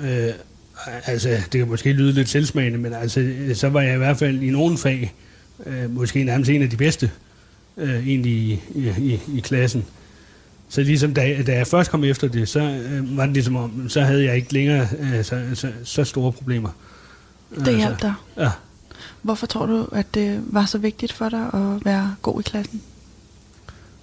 [0.00, 0.32] Øh,
[1.04, 4.42] altså, det kan måske lyde lidt selvsmagende, men altså, så var jeg i hvert fald
[4.42, 5.14] i nogle fag,
[5.66, 7.27] øh, måske nærmest en af de bedste, øh,
[7.78, 8.60] egentlig i,
[8.98, 9.84] i, i klassen.
[10.68, 13.88] Så ligesom da, da jeg først kom efter det, så øh, var det ligesom om,
[13.88, 16.70] så havde jeg ikke længere øh, så, så, så store problemer.
[17.64, 18.14] Det hjalp dig.
[18.36, 18.50] Ja.
[19.22, 22.82] Hvorfor tror du, at det var så vigtigt for dig at være god i klassen?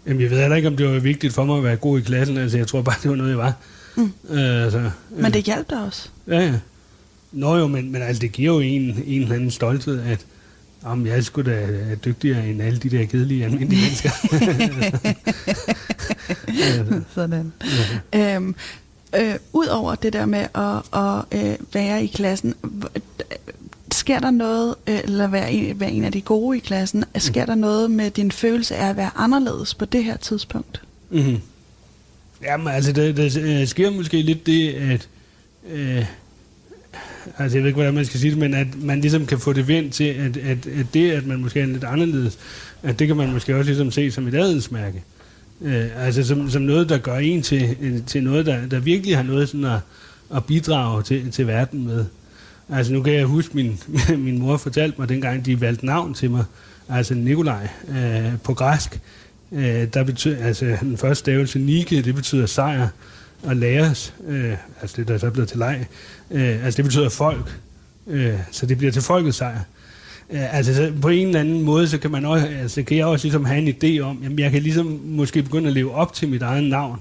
[0.06, 2.02] Jamen, jeg ved heller ikke, om det var vigtigt for mig at være god i
[2.02, 2.38] klassen.
[2.38, 3.54] Altså, jeg tror bare, det var noget, jeg var.
[3.96, 4.12] Mm.
[4.30, 6.10] Øh, altså, Men det hjalp dig også.
[6.28, 6.54] Ja, ja.
[7.32, 10.26] Nå jo, men, men altså, det giver jo en, en eller anden stolthed, at
[10.86, 14.10] om jeg skulle da er dygtigere end alle de der kedelige almindelige mennesker.
[17.16, 17.54] Sådan.
[18.14, 18.36] Ja.
[18.36, 18.56] Øhm,
[19.18, 22.54] øh, Udover det der med at, at øh, være i klassen,
[23.92, 27.46] sker der noget, øh, eller være en, være en af de gode i klassen, sker
[27.46, 30.82] der noget med din følelse af at være anderledes på det her tidspunkt?
[31.10, 31.42] Mm-hmm.
[32.44, 35.10] Jamen, altså, der, der øh, sker måske lidt det, at...
[35.72, 36.06] Øh,
[37.38, 39.54] altså, jeg ved ikke, hvordan man skal sige det, men at man ligesom kan få
[39.54, 42.38] det vendt til, at, at, at det, at man måske er lidt anderledes,
[42.84, 45.04] at det kan man måske også ligesom se som et adelsmærke.
[45.62, 49.18] Øh, altså, som, som noget, der gør en til, øh, til noget, der, der virkelig
[49.18, 49.80] har noget sådan at,
[50.36, 52.06] at bidrage til, til verden med.
[52.70, 53.80] Altså, nu kan jeg huske, min,
[54.26, 56.44] min mor fortalte mig, dengang de valgte navn til mig,
[56.90, 59.00] altså Nikolaj, øh, på græsk,
[59.52, 62.88] Øh, der betyder, altså den første stavelse, Nike, det betyder sejr,
[63.46, 65.86] og læres, øh, altså det der er så blevet til leg,
[66.32, 67.60] øh, altså det betyder folk,
[68.08, 69.60] øh, så det bliver til folkets sejr.
[70.32, 73.06] Øh, altså så på en eller anden måde, så kan man også, altså kan jeg
[73.06, 76.14] også ligesom have en idé om, jamen jeg kan ligesom måske begynde at leve op
[76.14, 77.00] til mit eget navn,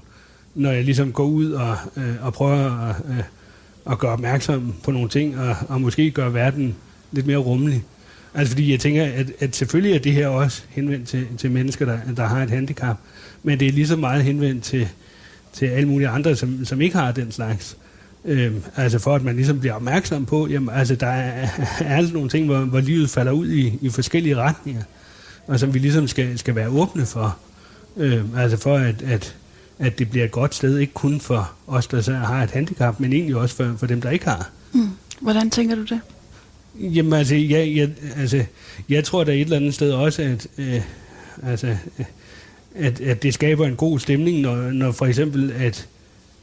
[0.55, 3.23] når jeg ligesom går ud og, øh, og prøver at, øh,
[3.91, 6.75] at gøre opmærksom på nogle ting, og, og måske gøre verden
[7.11, 7.83] lidt mere rummelig.
[8.33, 11.85] Altså fordi jeg tænker, at, at selvfølgelig er det her også henvendt til, til mennesker,
[11.85, 12.97] der, der har et handicap,
[13.43, 14.87] men det er lige så meget henvendt til,
[15.55, 17.77] til alle mulige andre, som, som ikke har den slags.
[18.25, 21.47] Øhm, altså for at man ligesom bliver opmærksom på, jamen altså der er,
[21.79, 24.83] er altså nogle ting, hvor, hvor livet falder ud i, i forskellige retninger,
[25.47, 27.37] og som vi ligesom skal, skal være åbne for.
[27.97, 29.35] Øhm, altså for at, at,
[29.79, 32.99] at det bliver et godt sted, ikke kun for os, der så har et handicap,
[32.99, 34.49] men egentlig også for, for dem, der ikke har.
[34.73, 34.89] Mm.
[35.21, 35.99] Hvordan tænker du det?
[36.79, 38.43] Jamen altså jeg, jeg, altså,
[38.89, 40.81] jeg tror da et eller andet sted også, at, øh,
[41.43, 41.67] altså,
[41.99, 42.05] øh,
[42.75, 45.87] at, at det skaber en god stemning, når, når for eksempel, at,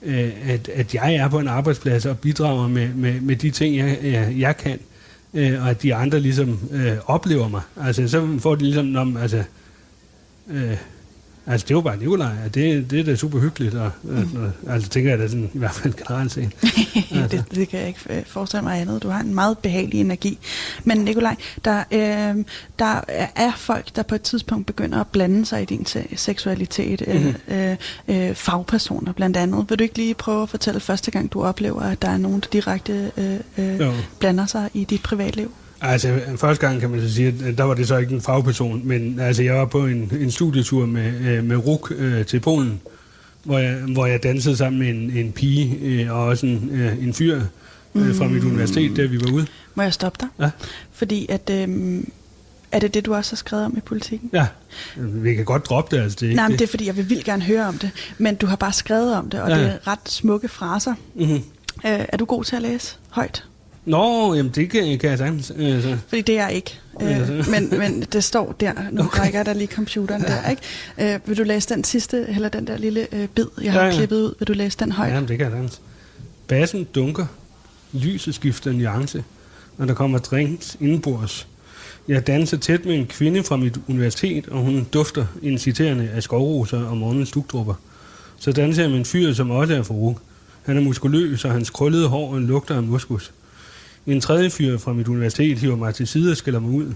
[0.03, 3.77] øh, at, at jeg er på en arbejdsplads og bidrager med, med, med de ting,
[3.77, 4.79] jeg, jeg, jeg kan,
[5.35, 7.63] øh, og at de andre ligesom øh, oplever mig.
[7.81, 9.43] Altså så får de ligesom, når, altså,
[10.51, 10.77] øh,
[11.47, 14.29] Altså, det var bare Nikolaj, og det, det er da super hyggeligt, og, mm.
[14.67, 16.51] og, altså tænker jeg da sådan, i hvert fald generelt set.
[17.31, 19.03] det, det kan jeg ikke øh, forestille mig andet.
[19.03, 20.39] Du har en meget behagelig energi.
[20.85, 22.45] Men Nikolaj, der, øh,
[22.79, 23.01] der
[23.37, 27.03] er folk, der på et tidspunkt begynder at blande sig i din se- seksualitet.
[27.09, 27.55] Mm-hmm.
[27.55, 27.77] Øh,
[28.09, 29.71] øh, fagpersoner blandt andet.
[29.71, 32.41] Vil du ikke lige prøve at fortælle første gang, du oplever, at der er nogen,
[32.41, 35.53] der direkte øh, øh, blander sig i dit privatliv?
[35.83, 38.81] Altså, første gang kan man så sige, at der var det så ikke en fagperson,
[38.85, 42.81] men altså, jeg var på en, en studietur med, øh, med RUK øh, til Polen,
[43.45, 47.03] hvor jeg, hvor jeg dansede sammen med en, en pige øh, og også en, øh,
[47.03, 47.41] en fyr
[47.95, 49.47] øh, fra mit universitet, der vi var ude.
[49.75, 50.29] Må jeg stoppe dig?
[50.45, 50.51] Ja.
[50.93, 51.51] Fordi at...
[51.53, 52.01] Øh,
[52.73, 54.31] er det det, du også har skrevet om i politikken?
[54.33, 54.47] Ja,
[54.97, 56.03] vi kan godt droppe det.
[56.03, 56.59] Altså, det er Nej, men det.
[56.59, 57.91] det er fordi, jeg vil vildt gerne høre om det.
[58.19, 59.57] Men du har bare skrevet om det, og Ja.
[59.57, 59.63] ja.
[59.63, 60.95] det er ret smukke fraser.
[61.15, 61.35] Mm-hmm.
[61.35, 61.41] Øh,
[61.85, 63.45] er du god til at læse højt?
[63.85, 65.53] Nå, jamen det kan, kan jeg sagtens.
[65.57, 65.99] Øh, så.
[66.09, 66.79] Fordi det er jeg ikke.
[67.03, 68.73] Øh, men, men det står der.
[68.91, 69.21] Nu okay.
[69.21, 71.15] rækker der lige computeren der, ikke?
[71.15, 73.85] Øh, vil du læse den sidste, eller den der lille øh, bid, jeg har Ja,
[73.87, 73.97] ja, ja.
[73.99, 74.35] klippet ud?
[74.39, 75.13] Vil du læse den højt?
[75.13, 75.81] Jamen det kan jeg sagtens.
[76.49, 77.27] Bassen dunker.
[77.93, 79.25] Lyset skifter nuance,
[79.79, 81.47] når der kommer drinks indenbords.
[82.09, 86.85] Jeg danser tæt med en kvinde fra mit universitet, og hun dufter inciterende af skovroser
[86.85, 87.75] og morgens dugdrupper.
[88.39, 89.95] Så danser jeg med en fyr, som også er fra
[90.63, 93.33] Han er muskuløs, og hans krøllede hår lugter af muskus.
[94.07, 96.95] En tredje fyr fra mit universitet hiver mig til side og skælder mig ud.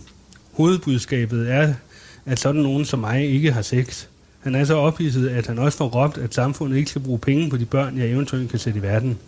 [0.53, 1.75] Hovedbudskabet er,
[2.27, 4.07] at sådan nogen som mig ikke har sex.
[4.41, 7.51] Han er så ophidset, at han også får råbt, at samfundet ikke skal bruge penge
[7.51, 9.19] på de børn, jeg eventuelt kan sætte i verden.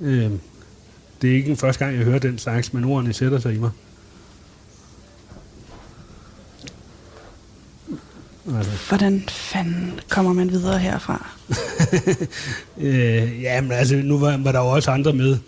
[0.00, 0.30] Øh,
[1.22, 3.58] det er ikke den første gang, jeg hører den slags, men ordene sætter sig i
[3.58, 3.70] mig.
[8.56, 8.72] Altså.
[8.88, 11.30] Hvordan fanden kommer man videre herfra?
[12.86, 15.38] øh, jamen altså, nu var, var der jo også andre med,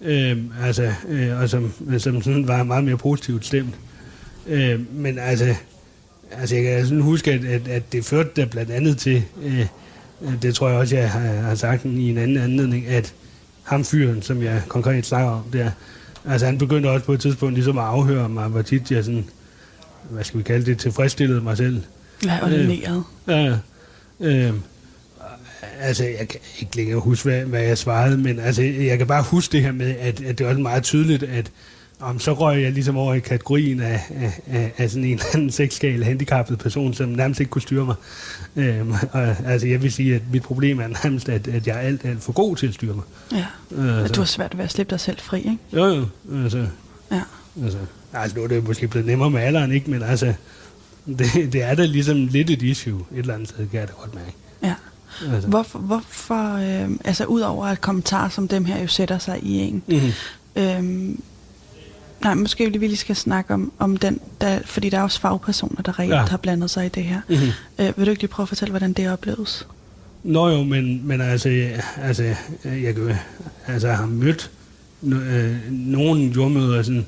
[0.00, 3.74] øh, altså, øh, og som, som sådan var meget mere positivt stemt.
[4.46, 5.54] Øh, men altså,
[6.30, 9.66] altså, jeg kan sådan huske, at, at, at det førte der blandt andet til, øh,
[10.42, 13.14] det tror jeg også, jeg har, har sagt i en anden anledning, at
[13.62, 15.70] ham fyren, som jeg konkret snakker om der,
[16.24, 19.24] altså han begyndte også på et tidspunkt ligesom at afhøre mig, hvor tit jeg sådan,
[20.10, 21.82] hvad skal vi kalde det, tilfredsstillede mig selv.
[22.24, 23.04] Ja, ordineret.
[23.28, 23.56] Ja,
[24.20, 24.52] øh,
[25.80, 29.22] altså, jeg kan ikke længere huske, hvad, hvad jeg svarede, men altså, jeg kan bare
[29.22, 31.50] huske det her med, at, at det var meget tydeligt, at
[32.00, 35.24] om så røg jeg ligesom over i kategorien af, af, af, af sådan en eller
[35.34, 37.94] anden sexskal handicappet person, som nærmest ikke kunne styre mig.
[38.56, 41.80] Øhm, og, altså jeg vil sige, at mit problem er nærmest, at, at jeg er
[41.80, 43.04] alt, alt for god til at styre mig.
[43.32, 43.46] Ja,
[44.00, 44.12] altså.
[44.14, 45.58] du har svært ved at slippe dig selv fri, ikke?
[45.72, 46.06] Jo, jo.
[46.42, 46.66] Altså,
[47.12, 47.22] ja.
[47.62, 47.78] altså,
[48.12, 49.90] altså nu er det måske blevet nemmere med alderen, ikke?
[49.90, 50.34] Men altså,
[51.06, 53.92] det, det er da ligesom lidt et issue et eller andet sted, kan jeg da
[53.92, 54.32] godt mærke.
[54.62, 54.74] Ja.
[55.32, 55.48] Altså.
[55.48, 59.82] Hvorfor, hvorfor øh, altså udover at kommentarer som dem her jo sætter sig i en,
[59.86, 60.12] mm-hmm.
[60.56, 61.22] øhm,
[62.22, 65.82] Nej, måske vi lige skal snakke om, om den, der, fordi der er også fagpersoner,
[65.82, 66.26] der reelt ja.
[66.26, 67.20] har blandet sig i det her.
[67.28, 67.48] Mm-hmm.
[67.78, 69.66] Øh, vil du ikke lige prøve at fortælle, hvordan det opleves?
[70.22, 73.16] Nå jo, men, men altså, altså, jeg, kan,
[73.66, 74.50] altså, jeg har mødt
[75.02, 77.06] øh, nogle jordmøder, sådan,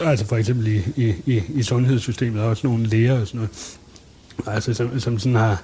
[0.00, 3.76] altså for eksempel i, i, i, i sundhedssystemet, og også nogle læger og sådan noget,
[4.46, 5.62] altså, som, som sådan har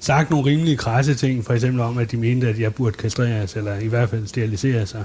[0.00, 3.56] sagt nogle rimelige krasse ting, for eksempel om, at de mente, at jeg burde kastreres,
[3.56, 5.04] eller i hvert fald steriliseres, og,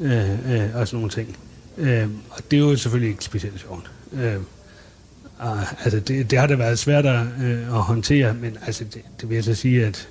[0.00, 1.36] øh, øh, og sådan nogle ting.
[1.78, 3.90] Øh, og det er jo selvfølgelig ikke specielt sjovt.
[4.12, 4.36] Øh,
[5.38, 9.02] og, altså det, det har da været svært at, øh, at håndtere, men altså det,
[9.20, 10.08] det vil jeg så sige, at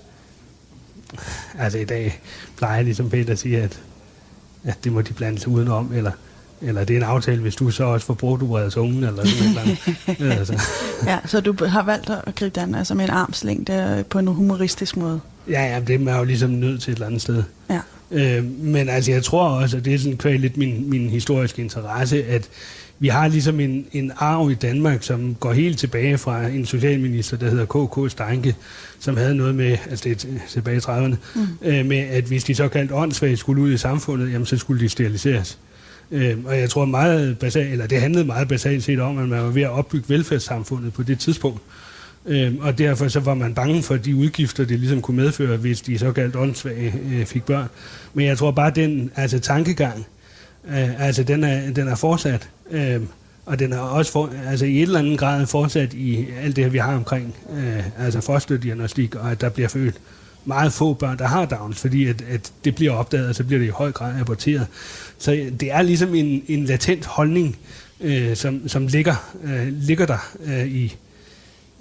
[1.57, 2.21] altså i dag
[2.57, 3.81] plejer jeg ligesom Peter at sige, at,
[4.63, 6.11] at det må de blande sig udenom, eller,
[6.65, 9.54] eller det er en aftale, hvis du så også får brugt ubreds ungen, eller sådan
[9.54, 10.19] noget.
[10.19, 10.62] eller altså.
[11.12, 14.97] ja, så du har valgt at gribe den altså med en armslængde på en humoristisk
[14.97, 15.19] måde.
[15.49, 17.43] Ja, ja, det er man jo ligesom nødt til et eller andet sted.
[17.69, 17.80] Ja.
[18.12, 21.62] Øh, men altså, jeg tror også, at det er sådan kvæl lidt min, min historiske
[21.62, 22.49] interesse, at
[22.99, 27.38] vi har ligesom en, en arv i Danmark, som går helt tilbage fra en socialminister,
[27.38, 28.12] der hedder K.K.
[28.12, 28.56] Steinke,
[28.99, 31.47] som havde noget med, altså det er tilbage i 30'erne, mm.
[31.62, 34.89] øh, med at hvis de såkaldt åndssvage skulle ud i samfundet, jamen så skulle de
[34.89, 35.58] steriliseres.
[36.11, 39.43] Øh, og jeg tror meget basalt, eller det handlede meget basalt set om, at man
[39.43, 41.61] var ved at opbygge velfærdssamfundet på det tidspunkt.
[42.25, 45.81] Øh, og derfor så var man bange for de udgifter, det ligesom kunne medføre, hvis
[45.81, 47.67] de såkaldt åndssvage øh, fik børn.
[48.13, 50.05] Men jeg tror bare, den altså, tankegang,
[50.67, 52.49] øh, altså, den, er, den er fortsat.
[52.71, 53.01] Øh,
[53.45, 56.63] og den er også for, altså, i et eller andet grad fortsat i alt det
[56.63, 59.95] her, vi har omkring øh, altså fosterdiagnostik, og at der bliver født
[60.45, 63.60] meget få børn, der har Downs, fordi at, at det bliver opdaget, og så bliver
[63.60, 64.67] det i høj grad aborteret.
[65.17, 67.58] Så det er ligesom en, en latent holdning,
[68.01, 70.95] øh, som, som ligger, øh, ligger der øh, i,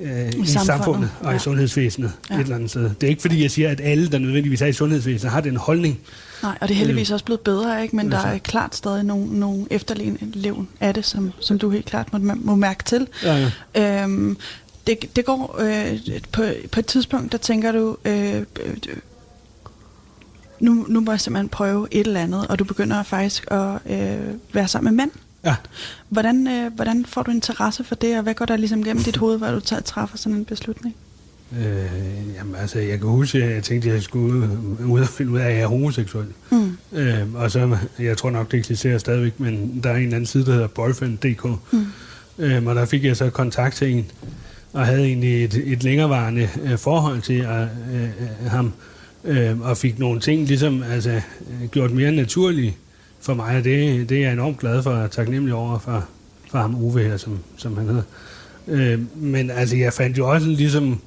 [0.00, 1.36] øh, i, i samfundet og ja.
[1.36, 2.34] i sundhedsvæsenet ja.
[2.34, 2.82] et eller andet sted.
[3.00, 5.56] Det er ikke fordi, jeg siger, at alle, der nødvendigvis er i sundhedsvæsenet, har den
[5.56, 5.98] holdning.
[6.42, 7.96] Nej, og det er heldigvis øh, også blevet bedre, ikke?
[7.96, 12.12] men der er klart stadig nogle, nogle efterleven af det, som, som du helt klart
[12.12, 13.06] må, må mærke til.
[13.22, 14.02] Ja, ja.
[14.02, 14.36] Øhm,
[14.86, 16.00] det, det går øh,
[16.32, 16.42] på,
[16.72, 18.42] på et tidspunkt, der tænker du, øh,
[20.60, 24.34] nu, nu må jeg simpelthen prøve et eller andet, og du begynder faktisk at øh,
[24.52, 25.10] være sammen med mænd.
[25.44, 25.56] Ja.
[26.08, 29.16] Hvordan, øh, hvordan får du interesse for det, og hvad går der ligesom gennem dit
[29.16, 30.94] hoved, hvor du tager, træffer sådan en beslutning?
[31.58, 34.48] Øh, jamen altså, jeg kan huske, at jeg tænkte, at jeg skulle
[34.86, 36.26] ud og finde ud af, at jeg er homoseksuel.
[36.50, 36.76] Mm.
[36.92, 40.26] Øh, og så, jeg tror nok, det eksisterer stadigvæk, men der er en eller anden
[40.26, 41.44] side, der hedder boyfriend.dk.
[41.72, 41.86] Mm.
[42.38, 44.06] Øh, og der fik jeg så kontakt til en,
[44.74, 48.72] og havde egentlig et, et længerevarende øh, forhold til øh, øh, ham,
[49.24, 51.20] øh, og fik nogle ting ligesom altså,
[51.70, 52.76] gjort mere naturlige
[53.20, 56.04] for mig, og det, det er jeg enormt glad for og taknemmelig over for,
[56.50, 58.02] for ham Uwe her, som, som han hedder.
[58.68, 61.00] Øh, men altså, jeg fandt jo også ligesom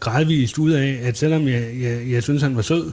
[0.00, 2.92] gradvist ud af, at selvom jeg, jeg, jeg synes, han var sød,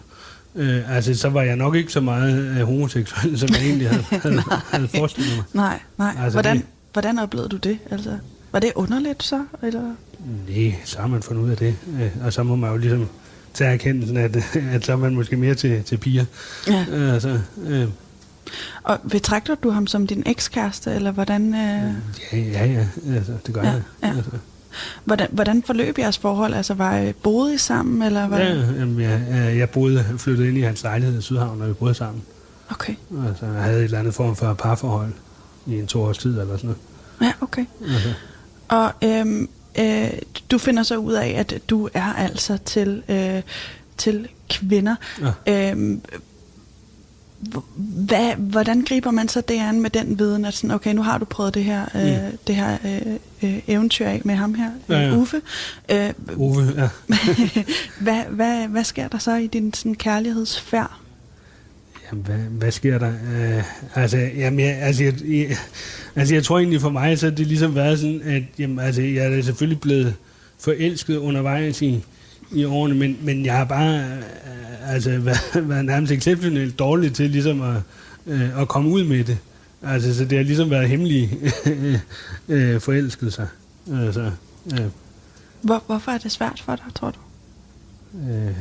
[0.55, 4.03] øh, altså, så var jeg nok ikke så meget øh, homoseksuel, som jeg egentlig havde,
[4.03, 5.45] havde, havde forestillet mig.
[5.53, 6.23] Nej, nej.
[6.23, 7.77] Altså, hvordan, det, hvordan oplevede du det?
[7.91, 8.17] Altså,
[8.55, 9.45] var det underligt så?
[9.63, 9.95] Eller?
[10.47, 11.75] Nej, så har man fundet ud af det.
[12.01, 13.09] Øh, og så må man jo ligesom
[13.53, 14.35] tage erkendelsen, at,
[14.73, 16.25] at så er man måske mere til, til piger.
[16.67, 16.85] Ja.
[16.91, 17.87] Øh, altså, øh,
[18.83, 21.53] og betragter du ham som din ekskæreste, eller hvordan?
[21.53, 21.93] Øh...
[22.33, 22.87] Ja, ja, ja.
[23.15, 23.81] Altså, det gør ja, jeg.
[24.03, 24.07] Ja.
[24.15, 24.31] Altså.
[25.05, 26.53] Hvordan, hvordan forløb jeres forhold?
[26.53, 28.01] Altså, var I boede I sammen?
[28.01, 28.39] Eller hvad?
[28.39, 29.21] Ja, jamen, jeg,
[29.57, 32.23] jeg boede, flyttede ind i hans lejlighed i Sydhavn, og vi boede sammen.
[32.69, 32.95] Okay.
[33.27, 35.11] Altså, jeg havde et eller andet form for parforhold
[35.67, 36.81] i en to års tid, eller sådan noget.
[37.21, 37.65] Ja, okay.
[37.81, 38.13] Altså.
[38.67, 39.49] Og øhm,
[39.79, 40.09] øh,
[40.51, 43.41] du finder så ud af, at du er altså til, øh,
[43.97, 44.95] til kvinder.
[45.47, 45.71] Ja.
[45.71, 46.01] Øhm,
[48.07, 51.17] hvad, hvordan griber man så det an med den viden, at sådan, okay, nu har
[51.17, 52.37] du prøvet det her, øh, mm.
[52.47, 55.15] det her øh, øh, eventyr af med ham her, ja, ja.
[55.15, 55.41] Uffe.
[55.91, 56.89] Øh, Uffe, ja.
[58.05, 60.91] hvad, hvad, hvad sker der så i din sådan, kærlighedsfærd?
[62.11, 63.09] Jamen, hvad, hvad sker der?
[63.09, 63.63] Uh,
[64.01, 65.57] altså, jamen, jeg, altså, jeg, jeg,
[66.15, 69.33] altså, jeg tror egentlig for mig, så det ligesom været sådan, at jamen, altså, jeg
[69.33, 70.13] er selvfølgelig blevet
[70.59, 72.03] forelsket undervejs i,
[72.51, 77.29] i årene, men, men jeg har bare øh, altså, været, været nærmest exceptionelt dårlig til
[77.29, 77.75] ligesom at,
[78.27, 79.37] øh, at komme ud med det.
[79.83, 81.39] Altså, så det har ligesom været hemmelig
[82.49, 83.47] øh, forelsket sig.
[83.93, 84.31] Altså,
[84.73, 84.85] øh.
[85.61, 87.19] Hvor, hvorfor er det svært for dig, tror du?
[88.31, 88.55] Øh,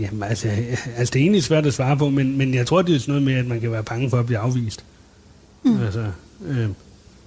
[0.00, 0.48] jamen, altså,
[0.96, 3.12] altså, det er egentlig svært at svare på, men, men jeg tror, det er sådan
[3.12, 4.84] noget med, at man kan være bange for at blive afvist.
[5.62, 5.80] Mm.
[5.80, 6.10] Altså,
[6.46, 6.68] øh,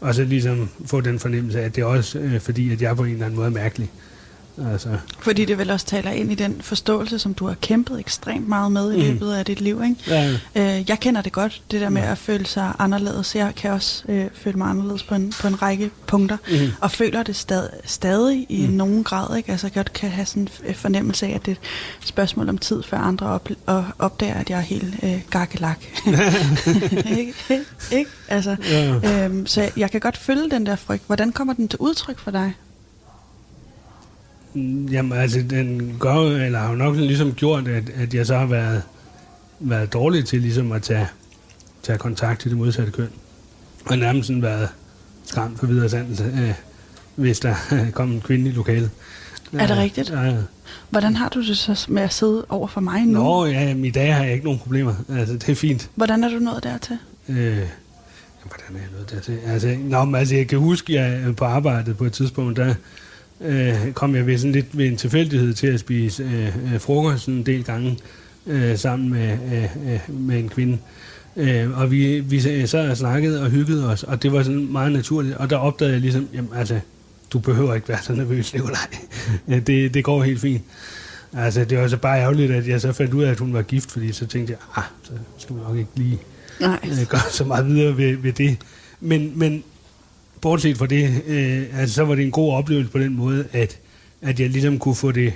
[0.02, 2.96] og så ligesom få den fornemmelse af, at det er også øh, fordi, at jeg
[2.96, 3.92] på en eller anden måde er mærkelig.
[4.72, 4.90] Altså.
[5.20, 8.72] Fordi det vel også taler ind i den forståelse, som du har kæmpet ekstremt meget
[8.72, 9.02] med i mm.
[9.02, 9.82] løbet af dit liv.
[9.84, 9.96] Ikke?
[10.08, 10.32] Ja.
[10.56, 12.12] Øh, jeg kender det godt, det der med ja.
[12.12, 13.36] at føle sig anderledes.
[13.36, 16.72] Jeg kan også øh, føle mig anderledes på en, på en række punkter, mm.
[16.82, 18.74] og føler det stad, stadig i mm.
[18.74, 19.38] nogen grad.
[19.38, 19.52] Ikke?
[19.52, 21.56] Altså jeg godt kan have sådan en fornemmelse af, at det er
[22.02, 25.80] et spørgsmål om tid, før andre op, og opdager, at jeg er helt øh, gakkelak.
[27.20, 27.34] ikke?
[27.92, 28.10] ikke?
[28.28, 29.26] Altså, ja.
[29.26, 31.04] øhm, så jeg kan godt følge den der frygt.
[31.08, 32.54] Hvordan kommer den til udtryk for dig?
[34.92, 38.46] Jamen, altså, den gør, eller har jo nok ligesom gjort, at, at jeg så har
[38.46, 38.82] været,
[39.60, 41.08] været dårlig til ligesom at tage,
[41.84, 43.10] tage kontakt til det modsatte køn.
[43.86, 44.70] Og nærmest sådan været
[45.26, 46.54] skræmt for videre sandt, øh,
[47.16, 47.56] hvis der
[47.94, 48.90] kom en kvinde i lokalet.
[49.54, 50.10] Er det rigtigt?
[50.10, 50.38] Ja, ja.
[50.90, 53.24] Hvordan har du det så med at sidde over for mig nu?
[53.24, 54.94] Nå, ja, i dag har jeg ikke nogen problemer.
[55.10, 55.90] Altså, det er fint.
[55.96, 56.98] Hvordan er du nået dertil?
[57.30, 57.68] Øh, jamen,
[58.42, 59.40] hvordan er jeg nået dertil?
[59.46, 62.76] Altså, nå, men, altså, jeg kan huske, at jeg på arbejdet på et tidspunkt, der
[63.44, 67.28] øh, kom jeg ved sådan lidt ved en tilfældighed til at spise øh, øh frokost
[67.28, 67.98] en del gange
[68.48, 70.78] øh, sammen med, øh, øh, med en kvinde.
[71.36, 75.36] Øh, og vi, vi så snakkede og hyggede os, og det var sådan meget naturligt.
[75.36, 76.80] Og der opdagede jeg ligesom, jamen altså,
[77.34, 78.88] du behøver ikke være så nervøs, Nikolaj.
[79.68, 80.62] det, det går helt fint.
[81.34, 83.62] Altså, det var så bare ærgerligt, at jeg så fandt ud af, at hun var
[83.62, 86.20] gift, fordi så tænkte jeg, ah, så skal vi nok ikke lige
[86.60, 86.80] Nej.
[86.84, 88.58] Øh, gøre så meget videre ved, ved det.
[89.00, 89.64] Men, men
[90.44, 93.80] bortset fra det, øh, altså, så var det en god oplevelse på den måde, at,
[94.22, 95.34] at jeg ligesom kunne få det,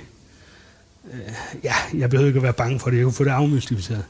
[1.12, 1.20] øh,
[1.64, 4.04] ja, jeg behøvede ikke at være bange for det, jeg kunne få det afmystificeret.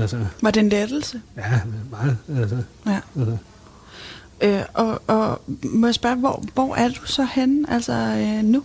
[0.00, 0.26] Altså.
[0.42, 1.20] Var det en lettelse?
[1.36, 2.18] Ja, meget.
[2.38, 2.62] Altså.
[2.86, 3.00] Ja.
[3.18, 3.36] Altså.
[4.40, 8.62] Øh, og, og må jeg spørge, hvor, hvor er du så henne altså, øh, nu?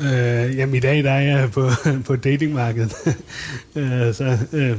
[0.00, 1.70] Øh, jamen i dag der er jeg på,
[2.06, 2.92] på datingmarkedet.
[3.76, 4.76] øh, så, øh,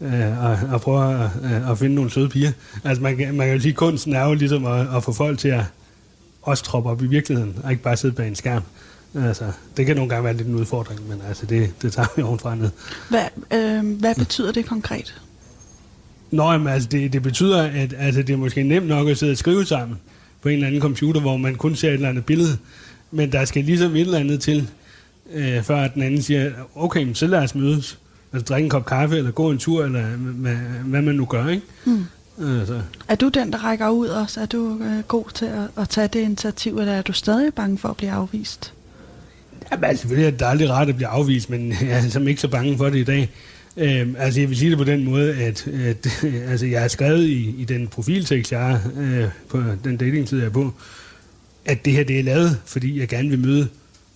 [0.00, 2.52] øh, og, og prøver at, øh, at finde nogle søde piger.
[2.84, 5.38] Altså man, man kan jo sige, at kunsten er jo ligesom at, at få folk
[5.38, 5.64] til at
[6.42, 8.62] også troppe op i virkeligheden, og ikke bare sidde bag en skærm.
[9.14, 9.44] Altså,
[9.76, 12.54] det kan nogle gange være lidt en udfordring, men altså, det, det tager vi ovenfra
[12.54, 12.70] ned.
[13.10, 15.20] Hvad, øh, hvad betyder det konkret?
[16.30, 19.32] Nå, jamen, altså, det, det betyder, at altså, det er måske nemt nok at sidde
[19.32, 19.98] og skrive sammen
[20.42, 22.58] på en eller anden computer, hvor man kun ser et eller andet billede,
[23.10, 24.70] men der skal ligesom et eller andet til,
[25.32, 27.98] øh, før at den anden siger, okay, så lad os mødes.
[28.32, 31.48] Altså drikke en kop kaffe, eller gå en tur, eller hvad, hvad man nu gør,
[31.48, 31.66] ikke?
[31.84, 32.04] Mm.
[32.38, 32.80] Altså.
[33.08, 34.40] Er du den, der rækker ud også?
[34.40, 37.78] Er du øh, god til at, at tage det initiativ, eller er du stadig bange
[37.78, 38.72] for at blive afvist?
[39.70, 42.40] Jamen, altså, selvfølgelig er det aldrig rart at blive afvist, men jeg er altså ikke
[42.40, 43.30] så bange for det i dag.
[43.76, 47.24] Øhm, altså, jeg vil sige det på den måde, at, at altså, jeg har skrevet
[47.24, 50.72] i, i den profiltekst, jeg har øh, på den datingtid, jeg er på,
[51.64, 53.68] at det her det er lavet, fordi jeg gerne vil møde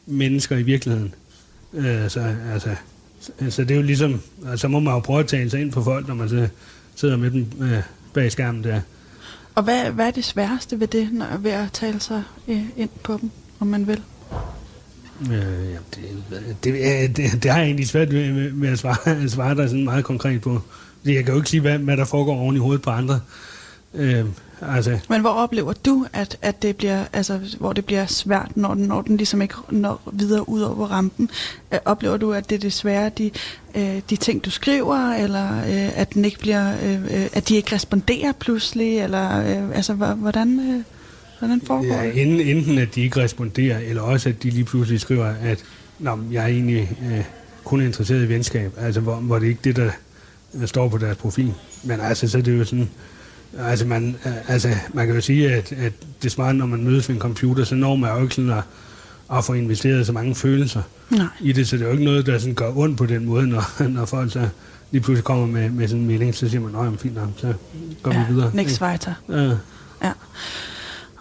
[0.07, 1.15] mennesker i virkeligheden.
[1.75, 2.71] Øh, så altså,
[3.51, 5.73] så det er jo ligesom, altså, så må man jo prøve at tale sig ind
[5.73, 6.49] på folk, når man så
[6.95, 7.83] sidder med dem øh,
[8.15, 8.81] bag skærmen der.
[9.55, 12.91] Og hvad, hvad er det sværeste ved det, når, ved at tale sig øh, ind
[13.03, 14.03] på dem, om man vil?
[15.21, 15.33] Øh,
[15.73, 19.69] ja, det, det, det, det har jeg egentlig svært med, med at svare, svare dig
[19.69, 20.61] sådan meget konkret på.
[21.05, 23.15] Jeg kan jo ikke sige, hvad, hvad der foregår oven i hovedet på andre.
[23.15, 23.50] Øh,
[24.63, 24.99] altså.
[25.09, 28.85] Men hvor oplever du, at, at det bliver, altså, hvor det bliver svært, når den,
[28.85, 31.31] når den ligesom ikke når videre ud over rampen?
[31.73, 33.31] Øh, oplever du, at det er det svære, de,
[33.75, 37.57] øh, de ting, du skriver, eller øh, at, den ikke bliver, øh, øh at de
[37.57, 38.99] ikke responderer pludselig?
[38.99, 40.83] Eller, øh, altså, hvordan, øh,
[41.39, 42.23] hvordan foregår ja, det?
[42.23, 45.65] Enten, enten at de ikke responderer, eller også at de lige pludselig skriver, at
[46.01, 47.25] Nå, jeg er egentlig øh,
[47.65, 49.77] kun interesseret i venskab, altså hvor, hvor det ikke det,
[50.53, 51.55] der står på deres profil.
[51.85, 52.91] Men altså, så er det jo sådan,
[53.59, 54.17] Altså man,
[54.49, 57.21] altså, man kan jo sige, at, at det er smart, når man mødes ved en
[57.21, 58.63] computer, så når man jo ikke sådan at,
[59.33, 61.27] at få investeret så mange følelser Nej.
[61.41, 63.47] i det, så det er jo ikke noget, der sådan gør ondt på den måde,
[63.47, 64.49] når, når folk så
[64.91, 67.55] lige pludselig kommer med, med sådan en melding, så siger man, nej, fint nok, så
[68.03, 68.51] går ja, vi videre.
[68.55, 69.13] Next weiter.
[69.29, 69.57] Ja.
[70.03, 70.13] ja.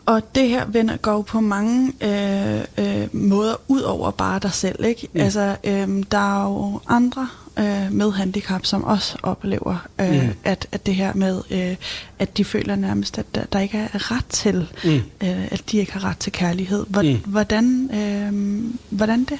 [0.06, 4.86] Og det her vender går på mange øh, øh, måder ud over bare dig selv,
[4.86, 5.08] ikke?
[5.14, 5.22] Mm.
[5.22, 7.28] Altså, øh, der er jo andre
[7.60, 10.30] øh, med handicap, som også oplever, øh, mm.
[10.44, 11.76] at, at det her med, øh,
[12.20, 14.90] at de føler nærmest, at der, der ikke er ret til, mm.
[15.24, 16.86] øh, at de ikke har ret til kærlighed.
[16.90, 17.32] Hvor, mm.
[17.32, 19.40] Hvordan, øh, hvordan det?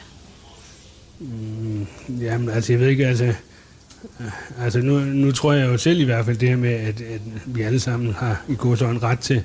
[1.20, 1.88] Mm,
[2.22, 3.34] jamen, altså, jeg ved ikke, altså,
[4.60, 7.22] altså nu, nu tror jeg jo selv i hvert fald det her med, at, at
[7.46, 9.44] vi alle sammen har i god en ret til,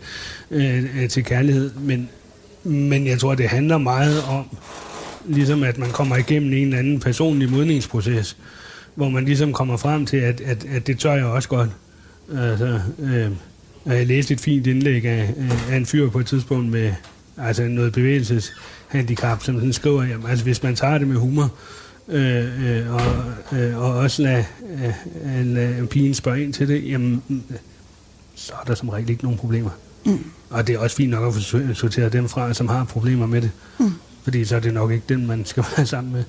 [0.50, 2.08] øh, til kærlighed, men,
[2.64, 4.56] men jeg tror, det handler meget om,
[5.26, 8.36] ligesom at man kommer igennem en eller anden personlig modningsproces,
[8.94, 11.70] hvor man ligesom kommer frem til, at, at, at det tør jeg også godt.
[12.38, 13.30] Altså, øh,
[13.86, 15.34] jeg læste et fint indlæg af,
[15.70, 16.92] af en fyr på et tidspunkt med,
[17.38, 21.54] altså noget bevægelseshandicap, som den skriver, jamen, altså hvis man tager det med humor,
[22.08, 23.24] øh, øh, og,
[23.58, 24.44] øh, og også lade,
[25.24, 27.22] øh, lade pigen spørge ind til det, jamen,
[28.34, 29.70] så er der som regel ikke nogen problemer.
[30.06, 30.24] Mm.
[30.50, 33.42] Og det er også fint nok at få sorteret dem fra, som har problemer med
[33.42, 33.50] det.
[33.78, 33.92] Mm.
[34.24, 36.24] Fordi så er det nok ikke den, man skal være sammen med.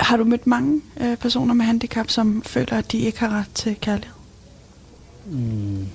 [0.00, 3.50] Har du mødt mange øh, personer med handicap, som føler, at de ikke har ret
[3.54, 4.14] til kærlighed?
[5.26, 5.86] Mm.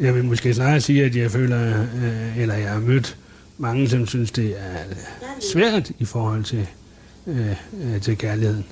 [0.00, 3.16] Jeg vil måske snarere sige, at jeg føler, øh, eller jeg har mødt
[3.58, 4.76] mange, som synes, det er
[5.52, 6.66] svært i forhold til,
[7.26, 7.50] øh,
[7.82, 8.64] øh, til kærligheden.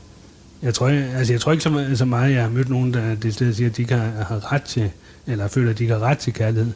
[0.62, 2.94] Jeg tror, jeg, altså jeg tror ikke så meget, så meget, jeg har mødt nogen,
[2.94, 4.90] der det sted siger, at de kan have ret til,
[5.26, 6.72] eller føler, at de kan have ret til kærlighed.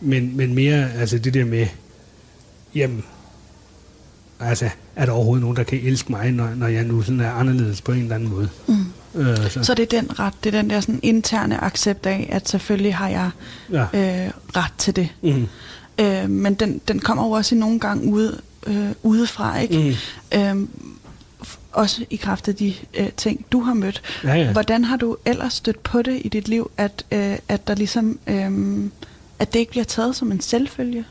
[0.00, 1.66] Men, men mere altså det der med,
[2.74, 3.04] jamen,
[4.42, 7.30] altså, er der overhovedet nogen, der kan elske mig, når, når jeg nu sådan er
[7.30, 8.48] anderledes på en eller anden måde?
[8.66, 8.74] Mm.
[9.14, 9.64] Øh, så.
[9.64, 12.94] så det er den ret, det er den der sådan interne accept af, at selvfølgelig
[12.94, 13.30] har jeg
[13.70, 13.82] ja.
[13.82, 15.08] øh, ret til det.
[15.22, 15.46] Mm.
[15.98, 19.96] Øh, men den, den kommer jo også i nogle gange ude, øh, udefra, ikke?
[20.32, 20.38] Mm.
[20.38, 20.68] Øh,
[21.72, 24.02] også i kraft af de øh, ting, du har mødt.
[24.24, 24.52] Ja, ja.
[24.52, 28.18] Hvordan har du ellers stødt på det i dit liv, at, øh, at der ligesom,
[28.26, 28.50] øh,
[29.38, 31.04] at det ikke bliver taget som en selvfølge?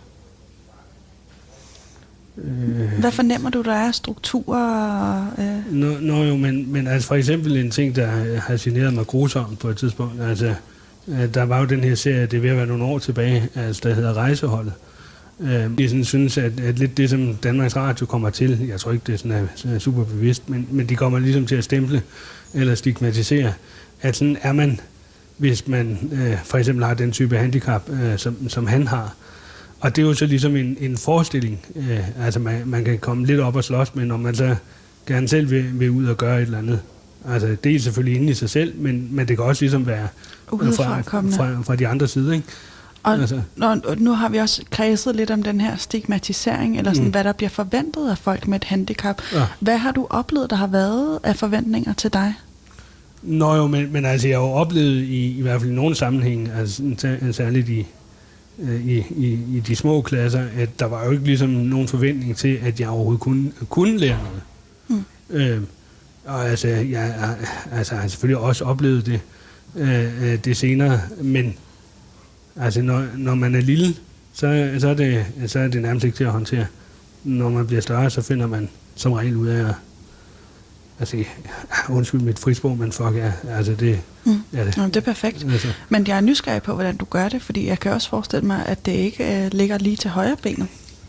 [2.44, 5.26] Øh, Hvad fornemmer du, der er strukturer?
[5.38, 5.74] Øh?
[5.76, 8.08] Nå, nå jo, men, men altså for eksempel en ting, der
[8.40, 10.54] har generet mig grusomt på et tidspunkt, altså
[11.08, 13.50] øh, der var jo den her serie, det er ved at være nogle år tilbage,
[13.56, 14.74] altså der hedder Rejseholdet.
[15.40, 18.92] Øh, jeg sådan, synes, at, at lidt det, som Danmarks Radio kommer til, jeg tror
[18.92, 21.64] ikke, det er sådan, er, er super bevidst, men, men de kommer ligesom til at
[21.64, 22.02] stemple
[22.54, 23.54] eller stigmatisere,
[24.02, 24.80] at sådan er man,
[25.38, 29.16] hvis man øh, for eksempel har den type handicap, øh, som, som han har,
[29.82, 31.60] og det er jo så ligesom en, en forestilling.
[31.76, 34.56] Øh, altså man, man kan komme lidt op og slås med, når man så
[35.08, 36.80] gerne selv vil, vil ud og gøre et eller andet.
[37.30, 40.08] Altså det er selvfølgelig inde i sig selv, men, men det kan også ligesom være
[40.52, 42.34] fra, fra, fra de andre sider.
[42.34, 42.48] Ikke?
[43.04, 43.42] Og altså.
[43.56, 47.12] når, nu har vi også kredset lidt om den her stigmatisering, eller sådan, mm.
[47.12, 49.22] hvad der bliver forventet af folk med et handicap.
[49.34, 49.46] Ja.
[49.60, 52.34] Hvad har du oplevet, der har været af forventninger til dig?
[53.22, 55.96] Nå jo, men, men altså jeg har jo oplevet i, i hvert fald i nogle
[55.96, 56.84] sammenhænge, altså
[57.32, 57.88] særligt i,
[58.60, 62.60] i, i, i de små klasser, at der var jo ikke ligesom nogen forventning til,
[62.62, 64.42] at jeg overhovedet kunne, kunne lære noget.
[64.88, 65.36] Mm.
[65.36, 65.62] Øh,
[66.26, 67.36] og altså, jeg
[67.72, 69.22] altså, har selvfølgelig også oplevet det,
[69.76, 71.56] øh, øh, det senere, men
[72.56, 73.96] altså, når, når man er lille,
[74.34, 76.66] så, så, er det, så er det nærmest ikke til at håndtere.
[77.24, 79.76] Når man bliver større, så finder man som regel ud af at
[81.00, 81.24] altså,
[81.90, 84.44] undskyld mit frisprog, men fuck ja, altså det, mm.
[84.54, 84.78] ja, det.
[84.78, 85.44] Jamen, det er perfekt.
[85.44, 85.68] Altså.
[85.90, 88.66] Men jeg er nysgerrig på, hvordan du gør det, fordi jeg kan også forestille mig,
[88.66, 90.68] at det ikke uh, ligger lige til højre benet.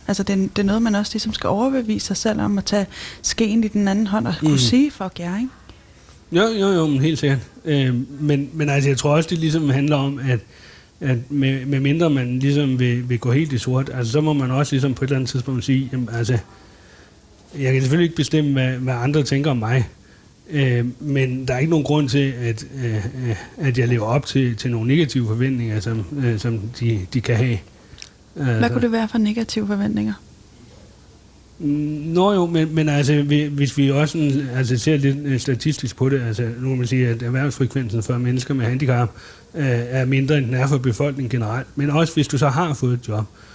[0.09, 2.87] Altså det, det er noget, man også ligesom skal overbevise sig selv om at tage
[3.22, 4.49] skeen i den anden hånd og mm.
[4.49, 5.49] kunne sige fuck ja, ikke?
[6.33, 7.39] Jo, jo, jo, men helt sikkert.
[7.64, 10.41] Øh, men, men altså, jeg tror også, det ligesom handler om, at,
[11.01, 14.33] at med, med mindre man ligesom vil, vil gå helt i sort, altså så må
[14.33, 16.39] man også ligesom på et eller andet tidspunkt sige, jamen altså,
[17.59, 19.88] jeg kan selvfølgelig ikke bestemme, hvad, hvad andre tænker om mig,
[20.50, 24.57] øh, men der er ikke nogen grund til, at, øh, at jeg lever op til,
[24.57, 27.59] til nogle negative forventninger, som, øh, som de, de kan have.
[28.34, 28.68] Hvad altså.
[28.68, 30.12] kunne det være for negative forventninger?
[31.59, 31.68] Mm,
[32.07, 33.22] nå jo, men, men altså,
[33.53, 36.86] hvis vi også sådan, altså, ser lidt øh, statistisk på det, altså nu kan man
[36.86, 39.11] sige, at erhvervsfrekvensen for mennesker med handicap
[39.55, 41.66] øh, er mindre, end den er for befolkningen generelt.
[41.74, 43.51] Men også hvis du så har fået et job, øh,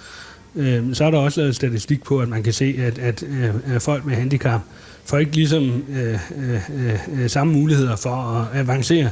[0.57, 3.75] øh, så er der også lavet statistik på, at man kan se, at, at, øh,
[3.75, 4.61] at folk med handicap
[5.05, 9.09] får ikke ligesom øh, øh, øh, øh, samme muligheder for at avancere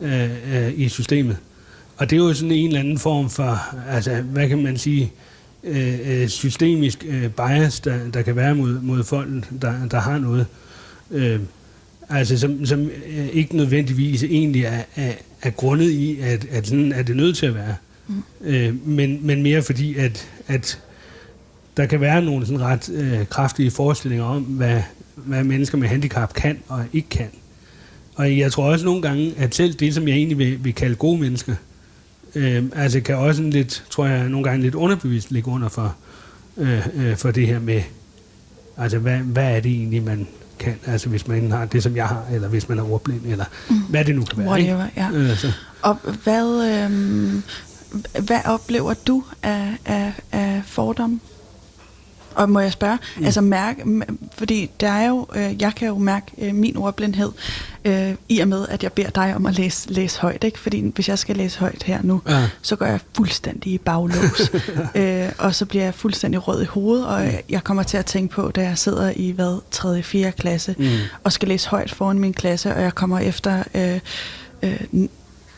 [0.00, 1.36] øh, øh, i systemet.
[1.96, 5.12] Og det er jo sådan en eller anden form for, altså hvad kan man sige,
[5.64, 9.28] øh, øh systemisk øh, bias, der, der kan være mod, mod folk,
[9.62, 10.46] der, der har noget.
[11.10, 11.40] Øh,
[12.08, 15.12] altså som, som øh, ikke nødvendigvis egentlig er, er,
[15.42, 17.74] er grundet i, at, at sådan er det nødt til at være.
[18.10, 18.46] Mm.
[18.48, 20.80] Øh, men, men mere fordi, at, at
[21.76, 24.82] der kan være nogle sådan ret øh, kraftige forestillinger om, hvad,
[25.14, 27.28] hvad mennesker med handicap kan og ikke kan.
[28.14, 30.94] Og jeg tror også nogle gange, at selv det, som jeg egentlig vil, vil kalde
[30.94, 31.54] gode mennesker,
[32.34, 35.96] øh, altså kan også lidt, tror jeg, nogle gange lidt underbevidst ligge under for,
[36.56, 37.82] øh, øh, for det her med,
[38.76, 40.26] altså hvad, hvad er det egentlig, man
[40.58, 43.44] kan, altså hvis man har det, som jeg har, eller hvis man er ordblind, eller
[43.70, 43.76] mm.
[43.76, 44.48] hvad det nu kan være.
[44.48, 45.00] Whatever, ikke?
[45.00, 45.10] ja.
[45.12, 45.52] Øh, så.
[45.82, 47.42] Og hvad, øh,
[48.20, 51.20] hvad oplever du af, af, af fordomme?
[52.34, 53.24] Og må jeg spørge, mm.
[53.24, 53.84] altså mærke,
[54.38, 57.32] fordi der er jo, øh, jeg kan jo mærke øh, min ordblindhed,
[57.84, 60.58] øh, i og med, at jeg beder dig om at læse, læse højt, ikke?
[60.58, 62.48] Fordi hvis jeg skal læse højt her nu, ja.
[62.62, 64.50] så går jeg fuldstændig i baglås,
[64.94, 67.30] øh, og så bliver jeg fuldstændig rød i hovedet, og mm.
[67.48, 70.02] jeg kommer til at tænke på, da jeg sidder i, hvad, 3.
[70.02, 70.32] 4.
[70.32, 70.88] klasse, mm.
[71.24, 73.62] og skal læse højt foran min klasse, og jeg kommer efter...
[73.74, 74.00] Øh,
[74.62, 75.08] øh,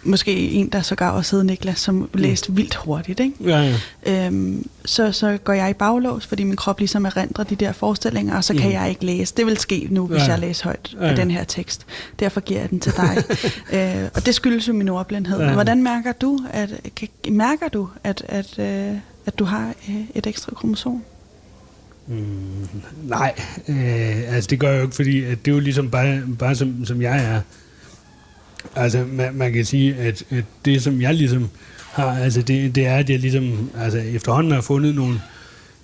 [0.04, 3.34] måske en, der sågar også hed Niklas, som læste vildt hurtigt, ikke?
[3.44, 3.74] Ja,
[4.06, 4.26] ja.
[4.26, 8.36] Øhm, så, så går jeg i baglås, fordi min krop ligesom erindrer de der forestillinger,
[8.36, 8.72] og så kan Mm.
[8.72, 9.34] jeg ikke læse.
[9.36, 10.26] Det vil ske nu, hvis Ja.
[10.30, 11.16] jeg læser højt Ja, af ja.
[11.16, 11.86] den her tekst.
[12.20, 13.24] Derfor giver jeg den til dig.
[14.02, 15.40] øh, og det skyldes jo min ordblindhed.
[15.40, 15.52] Ja.
[15.52, 18.96] Hvordan mærker du, at, kan, mærker du, at, at, øh,
[19.26, 21.02] at du har øh, et ekstra kromosom?
[22.06, 22.68] Mm,
[23.04, 23.32] nej,
[23.68, 26.54] øh, altså det gør jeg jo ikke, fordi at det er jo ligesom bare, bare
[26.54, 27.40] som, som jeg er.
[28.76, 31.48] Altså man, man kan sige, at, at det som jeg ligesom
[31.92, 35.20] har, altså det, det er, at jeg ligesom altså efterhånden har fundet nogle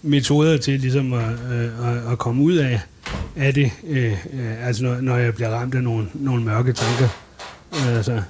[0.02, 2.80] metoder til ligesom at, øh, at, at komme ud af,
[3.36, 4.16] af det, øh,
[4.66, 7.08] altså når, når jeg bliver ramt af nogle, nogle mørke tanker.
[7.86, 8.22] Altså,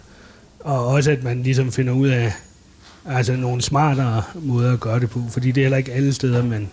[0.61, 2.33] og også at man ligesom finder ud af
[3.07, 6.45] altså nogle smartere måder at gøre det på, fordi det er heller ikke alle steder,
[6.45, 6.69] man,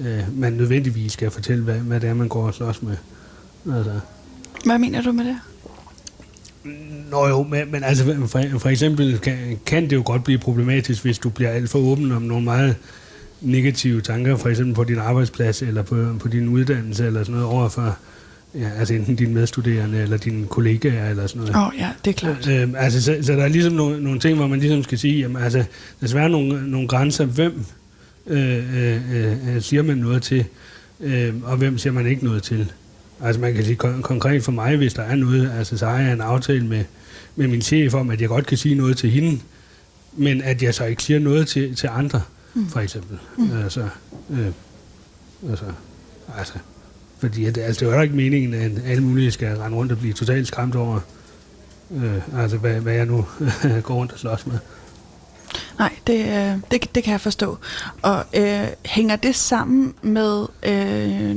[0.00, 2.96] øh, man nødvendigvis skal fortælle, hvad, hvad det er, man går og slås med.
[3.76, 4.00] Altså.
[4.64, 5.36] Hvad mener du med det?
[7.10, 9.36] Nå jo, men, men altså for, for eksempel kan,
[9.66, 12.76] kan det jo godt blive problematisk, hvis du bliver alt for åben om nogle meget
[13.40, 17.46] negative tanker, for eksempel på din arbejdsplads, eller på, på din uddannelse, eller sådan noget
[17.46, 17.98] overfor
[18.54, 21.56] ja, altså enten dine medstuderende, eller dine kollegaer, eller sådan noget.
[21.56, 22.48] Åh oh, ja, det er klart.
[22.48, 25.20] Øh, altså, så, så der er ligesom nogle, nogle ting, hvor man ligesom skal sige,
[25.20, 25.64] jamen altså,
[26.00, 27.64] der være nogle, nogle grænser, hvem
[28.26, 30.44] øh, øh, øh, siger man noget til,
[31.00, 32.72] øh, og hvem siger man ikke noget til.
[33.24, 35.98] Altså man kan sige kon- konkret for mig, hvis der er noget, altså så har
[35.98, 36.84] jeg en aftale med,
[37.36, 39.40] med min chef om, at jeg godt kan sige noget til hende,
[40.12, 42.22] men at jeg så ikke siger noget til, til andre,
[42.54, 42.68] mm.
[42.68, 43.18] for eksempel.
[43.38, 43.62] Mm.
[43.62, 43.88] Altså,
[44.30, 44.46] øh,
[45.50, 45.64] altså,
[46.38, 46.54] altså,
[47.18, 49.98] fordi at, altså, det er jo ikke meningen, at alle mulige skal rende rundt og
[49.98, 51.00] blive totalt skræmt over,
[51.90, 53.26] øh, altså hvad, hvad jeg nu
[53.82, 54.58] går rundt og slås med.
[55.78, 57.58] Nej, det, øh, det, det kan jeg forstå.
[58.02, 61.36] Og øh, hænger det sammen med øh,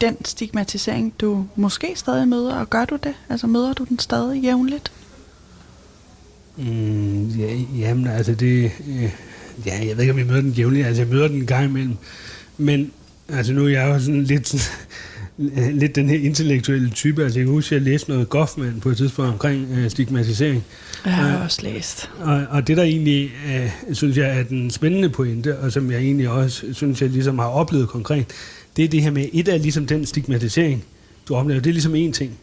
[0.00, 3.14] den stigmatisering, du måske stadig møder, og gør du det?
[3.28, 4.92] Altså møder du den stadig jævnligt?
[6.56, 8.70] Mm, ja, jamen, altså det...
[8.88, 9.10] Øh,
[9.66, 10.86] ja, jeg ved ikke, om jeg møder den jævnligt.
[10.86, 11.96] Altså, jeg møder den en gang imellem.
[12.58, 12.90] Men
[13.28, 14.66] altså, nu er jeg jo sådan lidt, sådan,
[15.80, 17.22] lidt den her intellektuelle type.
[17.24, 20.64] Altså, jeg kan huske, at jeg læste noget Goffman på et tidspunkt omkring øh, stigmatisering.
[21.04, 21.44] Jeg har Ja.
[21.44, 22.10] også læst.
[22.18, 26.00] Og, og det, der egentlig, øh, synes jeg, er den spændende pointe, og som jeg
[26.00, 28.26] egentlig også synes, jeg ligesom har oplevet konkret,
[28.76, 30.84] det er det her med, et af ligesom den stigmatisering,
[31.28, 32.38] du oplever, det er ligesom en ting.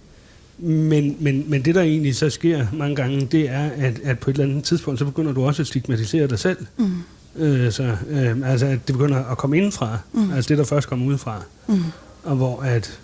[0.58, 4.30] Men, men, men det, der egentlig så sker mange gange, det er, at, at på
[4.30, 6.58] et eller andet tidspunkt, så begynder du også at stigmatisere dig selv.
[6.78, 7.04] Mm.
[7.36, 9.98] Øh, så, øh, altså, at det begynder at komme indenfra.
[10.14, 10.22] Mm.
[10.22, 10.34] Mm.
[10.34, 11.42] Altså det, der først kommer udefra.
[11.68, 11.84] Mm.
[12.24, 13.00] Og hvor at,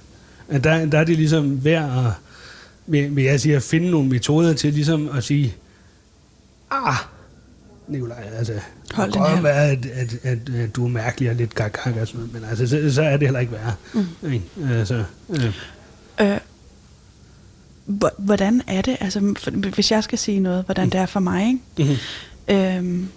[0.50, 2.12] at der, der er det ligesom værd at,
[2.88, 5.56] vil, vil jeg sige, at finde nogle metoder til ligesom at sige,
[6.72, 6.96] ah,
[7.90, 8.54] Nikolaj, altså,
[8.94, 9.42] Hold det den her.
[9.42, 12.34] være, at, at, at, at, du er mærkelig og lidt gag, gag og sådan noget,
[12.34, 13.74] men altså, så, så er det heller ikke værre.
[13.94, 14.32] Mm.
[14.32, 14.46] Ikke?
[14.72, 15.54] Altså, øh,
[16.22, 16.38] Øh,
[17.86, 21.20] hvor- hvordan er det, altså for, hvis jeg skal sige noget, hvordan det er for
[21.20, 21.92] mig, ikke?
[21.92, 22.56] mhm.
[22.56, 23.10] Øhm,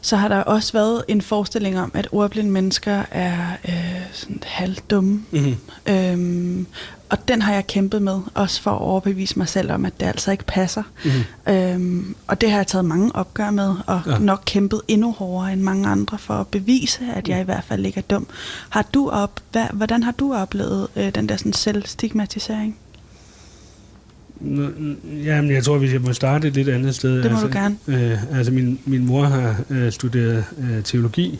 [0.00, 5.24] så har der også været en forestilling om, at ordblinde mennesker er øh, sådan halvdumme.
[5.30, 5.56] Mhm.
[5.88, 6.66] Øhm,
[7.08, 10.06] og den har jeg kæmpet med, også for at overbevise mig selv om, at det
[10.06, 10.82] altså ikke passer.
[11.04, 11.54] Mhm.
[11.54, 14.18] Øhm, og det har jeg taget mange opgør med, og ja.
[14.18, 17.86] Nok kæmpet endnu hårdere end mange andre for at bevise, at jeg i hvert fald
[17.86, 18.26] ikke er dum.
[18.68, 22.76] Har du op, hvad, hvordan har du oplevet øh, den der sådan selvstigmatisering?
[25.24, 27.22] Jamen, jeg tror, hvis jeg må starte et lidt andet sted.
[27.22, 27.76] Det må altså, du gerne.
[27.86, 31.38] Øh, altså, min, min mor har øh, studeret øh, teologi,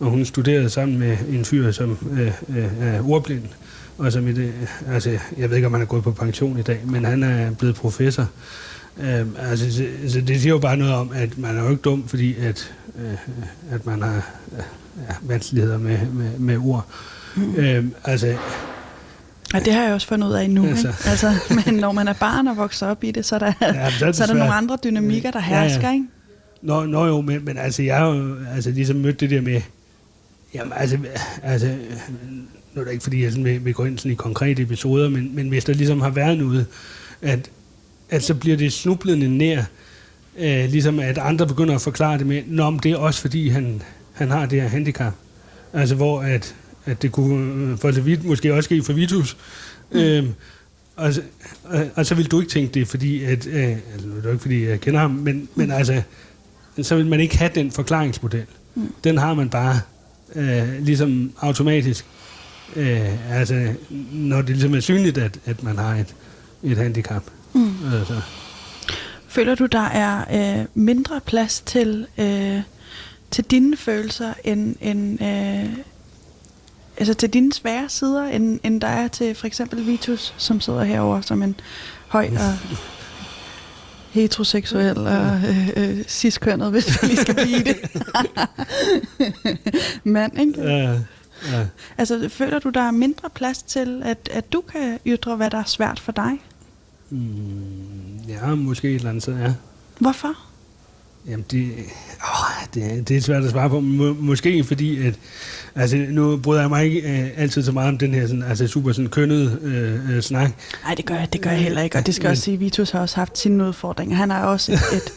[0.00, 3.42] og hun studerede sammen med en fyr, som øh, øh, er ordblind.
[3.98, 4.52] Og som i det,
[4.88, 7.50] altså, jeg ved ikke, om han er gået på pension i dag, men han er
[7.50, 8.28] blevet professor.
[9.00, 11.82] Øh, altså, så, så det siger jo bare noget om, at man er jo ikke
[11.82, 13.34] dum, fordi at, øh,
[13.70, 14.16] at man har
[14.52, 14.62] øh,
[15.08, 16.86] ja, vanskeligheder med, med, med ord.
[17.36, 17.54] Mm.
[17.54, 18.36] Øh, altså,
[19.54, 20.66] Og det har jeg også fundet ud af nu.
[20.66, 20.88] Altså.
[20.88, 20.98] Ikke?
[21.10, 21.34] altså,
[21.66, 23.90] men når man er barn og vokser op i det, så er der, Ja, er
[23.90, 24.36] så er der svært.
[24.36, 25.62] nogle andre dynamikker, der Ja, ja.
[25.68, 25.90] hersker.
[25.92, 26.04] Ikke?
[26.62, 29.60] Nå, nå jo, men, men altså, jeg har jo altså, ligesom mødt det der med,
[30.54, 30.98] jamen altså,
[31.42, 31.66] altså
[32.74, 35.08] nu er det ikke fordi, jeg sådan vil, vil gå ind sådan i konkrete episoder,
[35.08, 36.66] men, men hvis der ligesom har været noget,
[37.22, 37.50] at,
[38.10, 39.62] at så bliver det snublende nær,
[40.38, 43.48] øh, ligesom at andre begynder at forklare det med, nå, men det er også fordi,
[43.48, 43.82] han,
[44.12, 45.12] han har det her handicap.
[45.72, 46.54] Altså, hvor at,
[46.86, 49.36] at det kunne øh, for så vidt måske også ske for Vitus,
[49.92, 49.98] mm.
[49.98, 50.34] øhm,
[50.96, 51.12] og,
[51.64, 54.42] og, og så vil du ikke tænke det, fordi at, øh, altså, det er ikke
[54.42, 56.02] fordi, jeg kender ham, men, men altså,
[56.82, 58.44] så vil man ikke have den forklaringsmodel.
[58.74, 58.94] Mm.
[59.04, 59.80] Den har man bare
[60.34, 62.04] øh, ligesom automatisk.
[62.76, 63.72] Øh, altså,
[64.12, 66.14] når det ligesom er synligt, at, at man har et,
[66.62, 67.22] et handicap.
[67.52, 67.74] Mm.
[67.94, 68.20] Altså,
[69.28, 70.24] Føler du, der er
[70.60, 72.60] øh, mindre plads til, øh,
[73.30, 75.78] til dine følelser, end, end øh,
[77.00, 80.84] altså til dine svære sider, end, end der er til for eksempel Vitus, som sidder
[80.84, 81.60] herover som en
[82.08, 82.54] høj og...
[84.10, 87.76] heteroseksuel og øh, øh, ciskønnet, hvis vi lige skal blive det.
[90.04, 90.62] Mand, ikke?
[90.62, 90.92] Ja,
[91.52, 91.66] ja.
[91.98, 95.58] Altså, føler du, der er mindre plads til, at, at du kan ytre, hvad der
[95.58, 96.42] er svært for dig?
[97.10, 97.18] Mm,
[98.28, 99.54] ja, måske et eller andet sted, ja.
[99.98, 100.49] Hvorfor?
[101.28, 101.72] Jamen, det,
[102.22, 103.80] åh, det, er- det er svært at svare på.
[103.80, 105.14] Må, måske fordi, at...
[105.74, 108.66] Altså, nu bryder jeg mig ikke øh, altid så meget om den her sådan, altså,
[108.66, 110.50] super sådan, kønnede øh, øh, snak.
[110.84, 111.98] Nej, det gør jeg, det gør jeg heller ikke.
[111.98, 114.16] Og det skal Men- også sige, at Vitus har også haft sine udfordringer.
[114.16, 115.12] Han har også, et, et,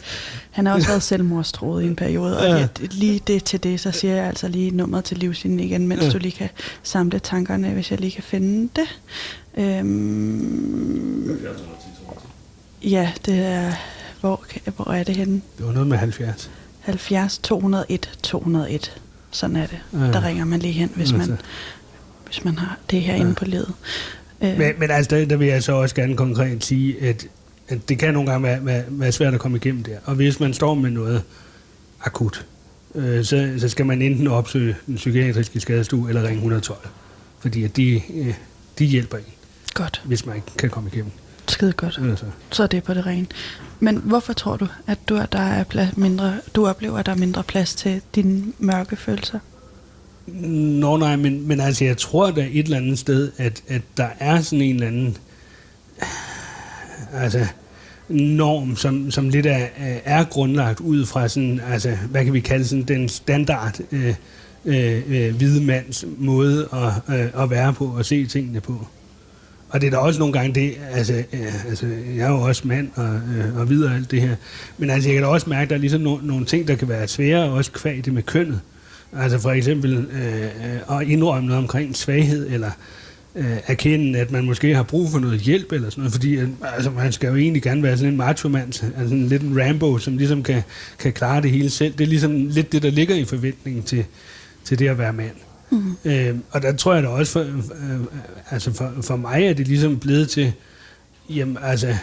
[0.50, 2.38] han har også været selvmordstroet i en periode.
[2.38, 2.68] Og Ja.
[2.90, 6.10] lige det til det, så siger jeg altså lige nummeret til livslinjen igen, mens ja.
[6.10, 6.48] du lige kan
[6.82, 9.00] samle tankerne, hvis jeg lige kan finde det.
[9.64, 11.38] Øhm,
[12.82, 13.72] ja, det er...
[14.24, 14.44] Hvor,
[14.76, 15.40] hvor er det henne?
[15.58, 16.50] Det var noget med 70.
[16.80, 18.96] 70 201 201.
[19.30, 19.78] Sådan er det.
[19.92, 19.98] Ja.
[19.98, 21.36] Der ringer man lige hen, hvis man, Altså.
[22.26, 23.72] hvis man har det her inde på ledet.
[24.42, 27.26] Øh, Men, men altså, der, der vil jeg så også gerne konkret sige, at,
[27.68, 29.96] at det kan nogle gange være, være, være svært at komme igennem der.
[30.04, 31.22] Og hvis man står med noget
[32.00, 32.46] akut,
[32.94, 36.78] øh, så, så skal man enten opsøge den psykiatriske skadestue eller ringe 112.
[37.38, 38.34] Fordi at de, øh,
[38.78, 39.24] de hjælper en,
[39.74, 40.02] Godt.
[40.04, 41.12] hvis man ikke kan komme igennem.
[41.48, 42.00] Skide godt.
[42.02, 42.24] Altså.
[42.50, 43.26] Så er det på det rene.
[43.80, 47.12] Men hvorfor tror du, at du, at der er plads mindre, du oplever, at der
[47.12, 49.38] er mindre plads til dine mørke følelser?
[50.26, 54.08] Nå nej, men, men altså jeg tror der et eller andet sted, at, at der
[54.18, 55.16] er sådan en eller anden
[57.12, 57.46] altså
[58.08, 59.66] norm, som, som lidt er,
[60.04, 64.14] er grundlagt ud fra sådan, altså hvad kan vi kalde sådan den standard øh,
[64.64, 68.86] øh, øh, hvide mands måde at, øh, at være på og se tingene på.
[69.74, 72.68] Og det er da også nogle gange det, altså, øh, altså jeg er jo også
[72.68, 74.36] mand og, øh, og videre alt det her,
[74.78, 76.74] men altså jeg kan da også mærke, at der er ligesom no, nogle ting, der
[76.74, 78.60] kan være svære, også kvæg det med kønnet.
[79.16, 82.70] Altså for eksempel øh, øh, at indrømme noget omkring svaghed, eller
[83.34, 86.48] øh, erkende, at man måske har brug for noget hjælp, eller sådan noget, fordi øh,
[86.62, 88.66] altså, man skal jo egentlig gerne være sådan en macho-mand,
[88.98, 90.62] altså en lidt en Rambo, som ligesom kan,
[90.98, 91.92] kan klare det hele selv.
[91.92, 94.04] Det er ligesom lidt det, der ligger i forventningen til,
[94.64, 95.36] til det at være mand.
[95.70, 95.96] Mm.
[96.04, 98.00] Øh, og der tror jeg da også, for, øh,
[98.50, 100.52] altså for, for mig er det ligesom blevet til,
[101.30, 101.96] jamen altså,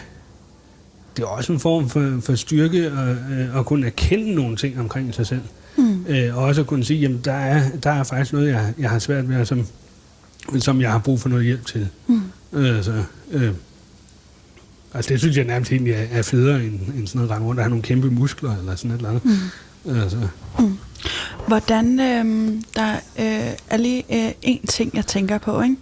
[1.16, 4.80] det er også en form for, for styrke at, øh, at kunne erkende nogle ting
[4.80, 5.42] omkring sig selv.
[5.76, 6.06] Mm.
[6.08, 8.90] Øh, og også at kunne sige, jamen der er, der er faktisk noget, jeg, jeg
[8.90, 9.66] har svært ved, og som,
[10.58, 11.88] som jeg har brug for noget hjælp til.
[12.06, 12.22] Mm.
[12.52, 13.52] Øh, altså, øh,
[14.94, 17.58] altså det synes jeg nærmest egentlig er, er federe, end, end sådan noget rende rundt
[17.58, 19.24] og have nogle kæmpe muskler, eller sådan et eller andet.
[19.24, 19.96] Mm.
[20.00, 20.18] Altså,
[21.46, 25.76] Hvordan, øh, der øh, er lige øh, en ting, jeg tænker på, ikke?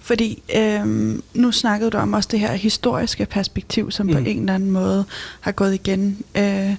[0.00, 0.86] Fordi øh,
[1.34, 4.12] nu snakkede du om også det her historiske perspektiv, som mm.
[4.12, 5.04] på en eller anden måde
[5.40, 6.18] har gået igen.
[6.34, 6.74] Øh,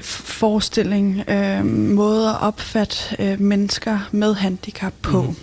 [0.00, 5.22] forestilling, øh, måde at opfatte øh, mennesker med handicap på.
[5.22, 5.36] Mm.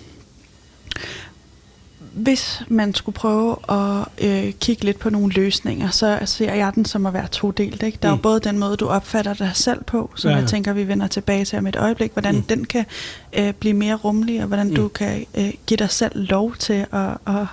[2.16, 6.86] Hvis man skulle prøve at øh, kigge lidt på nogle løsninger, så ser jeg den
[6.86, 7.84] som at være todelt.
[7.84, 7.97] Ikke?
[8.01, 8.22] Der er jo Mm.
[8.22, 11.45] både den måde, du opfatter dig selv på, som Ja, jeg tænker, vi vender tilbage
[11.45, 12.39] til om et øjeblik, hvordan Mm.
[12.39, 12.45] mm.
[12.45, 12.86] den kan
[13.34, 14.70] øh, blive mere rummelig, og hvordan Mm.
[14.70, 14.76] mm.
[14.76, 17.09] du kan øh, give dig selv lov til at...
[17.28, 17.45] at,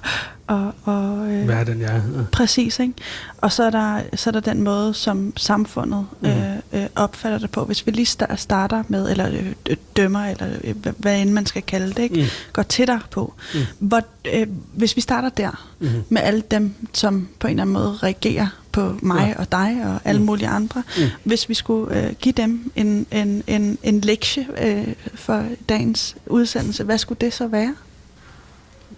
[0.52, 1.94] at, at øh, hvad er den, jeg er?
[1.94, 2.00] Ja.
[2.32, 2.94] Præcis, ikke?
[3.40, 6.30] Og så er, der, så er der den måde, som samfundet Mhm.
[6.30, 7.64] øh, øh, opfatter det på.
[7.64, 9.28] Hvis vi lige sta- starter med, eller
[9.68, 12.14] øh, dømmer, eller øh, hvad- end man skal kalde det, ikke?
[12.22, 12.26] Mm.
[12.52, 13.34] går dig på.
[13.54, 13.60] Mm.
[13.78, 14.00] Hvor,
[14.34, 15.90] øh, hvis vi starter der, Mhm.
[16.08, 19.40] med alle dem, som på en eller anden måde reagerer på mig Ja.
[19.40, 20.26] og dig og alle Mm.
[20.26, 20.82] mulige andre.
[20.98, 21.02] Mm.
[21.24, 26.84] Hvis vi skulle øh, give dem en, en, en, en lektie øh, for dagens udsendelse,
[26.84, 27.74] hvad skulle det så være?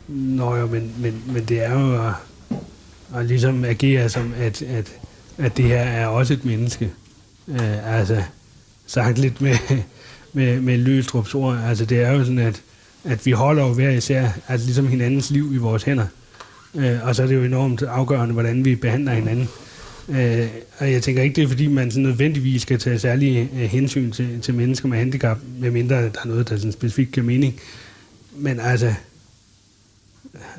[0.09, 2.15] Nå jo, men, men, men det er jo at,
[3.17, 4.93] at ligesom agere som, at, at,
[5.39, 6.91] at det her er også et menneske.
[7.49, 8.23] Øh, altså,
[8.87, 9.57] sagt lidt med,
[10.33, 12.63] med, med Løstrups ord, altså det er jo sådan, at,
[13.05, 16.07] at vi holder jo hver især, altså ligesom hinandens liv i vores hænder.
[16.75, 19.49] Øh, og så er det jo enormt afgørende, hvordan vi behandler hinanden.
[20.09, 20.49] Øh,
[20.79, 24.11] og jeg tænker ikke, det er fordi, man sådan nødvendigvis skal tage særlige øh, hensyn
[24.11, 27.61] til, til mennesker med handicap, medmindre der er noget, der sådan specifikt giver mening.
[28.37, 28.95] Men altså,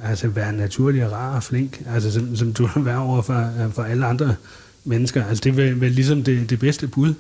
[0.10, 3.52] altså være naturlig og rar og flink, altså som, som du vil være over for,
[3.74, 4.36] for alle andre
[4.84, 5.26] mennesker.
[5.26, 7.14] Altså det er vel, vel ligesom det, det bedste bud.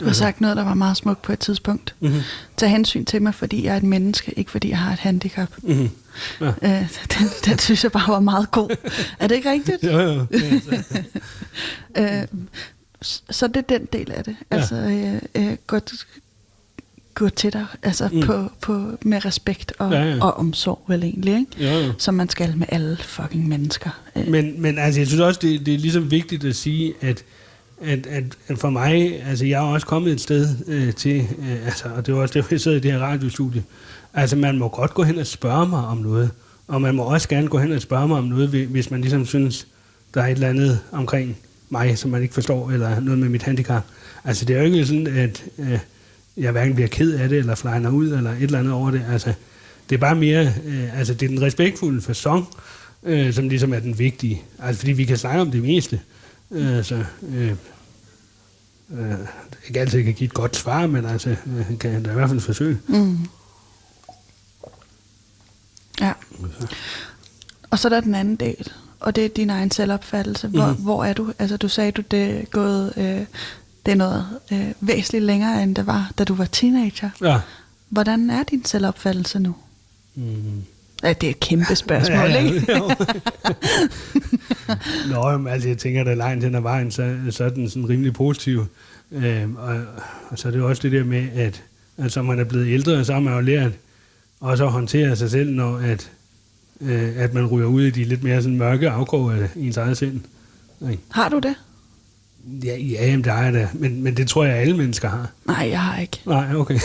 [0.00, 1.94] Du har sagt noget, der var meget smukt på et tidspunkt.
[2.00, 2.20] Mm-hmm.
[2.56, 5.48] Tag hensyn til mig, fordi jeg er et menneske, ikke fordi jeg har et handicap.
[5.62, 5.90] Mm-hmm.
[6.40, 6.46] Ja.
[6.46, 8.76] Øh, den, den synes jeg bare var meget god.
[9.18, 9.82] Er det ikke rigtigt?
[9.82, 10.26] Jo, jo.
[10.30, 11.02] Altså-
[11.98, 12.22] Øh,
[13.30, 14.36] så det er den del af det.
[14.52, 14.56] Ja.
[14.56, 15.78] Altså, øh, øh, gå,
[17.14, 18.20] gå til dig altså Mm.
[18.22, 20.14] på, på, med respekt og, Ja, ja, ja.
[20.16, 20.24] ja.
[20.24, 21.72] og omsorg, vel egentlig, ikke?
[21.74, 21.92] jo, jo.
[21.98, 23.90] Som man skal med alle fucking mennesker.
[24.16, 27.24] Øh, Men, men altså, jeg synes også, det, det er ligesom vigtigt at sige, at,
[27.82, 31.66] at, at, at for mig, altså jeg er også kommet et sted øh, til, øh,
[31.66, 33.62] altså, og det var også det, jeg sidder i det her radiostudie,
[34.14, 36.30] altså man må godt gå hen og spørge mig om noget,
[36.68, 39.00] og man må også gerne gå hen og spørge mig om noget, hvi- hvis man
[39.00, 39.66] ligesom synes,
[40.14, 41.36] der er et eller andet omkring
[41.70, 43.82] mig, som man ikke forstår, eller noget med mit handicap.
[44.24, 45.78] Altså, det er jo ikke sådan, at øh,
[46.36, 49.06] jeg hverken bliver ked af det, eller flyner ud, eller et eller andet over det.
[49.10, 49.32] Altså,
[49.88, 52.46] det er bare mere, øh, altså, det er den respektfulde fasong,
[53.02, 54.42] øh, som ligesom er den vigtige.
[54.58, 56.00] Altså, fordi vi kan snakke om det meste.
[56.50, 57.04] Øh, så,
[57.34, 57.50] øh,
[58.90, 59.14] øh,
[59.68, 62.40] ikke altid kan give et godt svar, men altså, øh, kan da i hvert fald
[62.40, 62.78] forsøge.
[62.88, 63.18] Mm.
[66.00, 66.12] Ja.
[67.70, 70.48] Og så er der den anden del, og det er din egen selvopfattelse.
[70.48, 70.82] Hvor, Mhm.
[70.82, 71.32] hvor er du?
[71.38, 72.92] Altså, du sagde, du det er gået...
[72.96, 73.20] Øh,
[73.86, 77.10] det er noget øh, væsentligt længere, end det var, da du var teenager.
[77.22, 77.40] Ja.
[77.88, 79.54] Hvordan er din selvopfattelse nu?
[80.14, 80.64] Mm.
[81.02, 82.72] Ja, det er et kæmpe spørgsmål, Ja, ja, ikke?
[82.76, 82.90] jo.
[85.12, 87.70] Nå, jamen, altså, jeg tænker, at der langt hen ad vejen, så, så er den
[87.70, 88.66] sådan rimelig positiv.
[89.12, 89.76] Øhm, og,
[90.30, 91.62] og, så er det jo også det der med, at,
[91.98, 93.72] at som man er blevet ældre, så har man jo lært
[94.40, 96.10] også at håndtere sig selv, når at,
[96.80, 99.96] øh, at man ryger ud i de lidt mere sådan mørke afkrog af ens eget
[99.96, 100.20] sind.
[100.90, 101.02] Ikke?
[101.10, 101.54] Har du det?
[102.64, 103.68] Ja, ja jamen, det har jeg da.
[103.72, 105.30] Men, men det tror jeg, alle mennesker har.
[105.46, 106.20] Nej, jeg har ikke.
[106.26, 106.78] Nej, okay.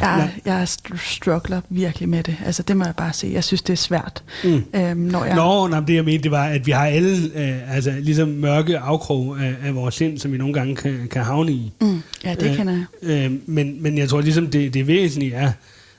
[0.00, 2.36] Jeg, jeg str- struggler virkelig med det.
[2.46, 3.32] Altså, det må jeg bare sige.
[3.32, 4.62] Jeg synes, det er svært, Mm.
[4.74, 5.36] øhm, når jeg...
[5.36, 8.78] Nå, nej, det jeg mente, det var, at vi har alle øh, altså, ligesom mørke
[8.78, 11.72] afkrog af, af vores sind, som vi nogle gange kan, kan havne i.
[11.80, 12.84] Mm, ja, det Øh, kender jeg.
[13.26, 15.52] Øh, men, men jeg tror ligesom, det, det væsentlige er,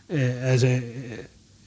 [0.09, 0.81] øh, altså, øh,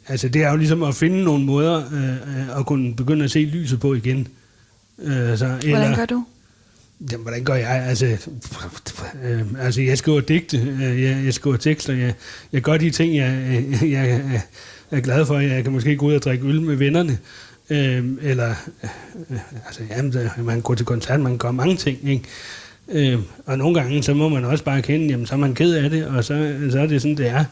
[0.08, 3.30] altså det er jo ligesom at finde nogle måder øh, øh, at kunne begynde at
[3.30, 4.28] se lyset på igen.
[5.02, 6.24] Øh, så, Hvordan gør du?
[7.12, 7.84] Jamen, hvordan gør jeg?
[7.88, 8.06] Altså,
[9.24, 12.14] øh, altså jeg skriver digte, øh, jeg, jeg skriver tekster, jeg,
[12.52, 14.42] jeg gør de ting, jeg, jeg, jeg
[14.90, 15.38] er glad for.
[15.38, 17.18] Jeg kan måske gå ud og drikke øl med vennerne,
[17.70, 18.54] øh, eller
[19.30, 22.24] øh, altså, jamen, man kan gå til koncert, man gøre mange ting, ikke?
[22.88, 25.74] Øh, og nogle gange, så må man også bare kende, jamen, så er man ked
[25.74, 27.44] af det, og så, så er det sådan, det er.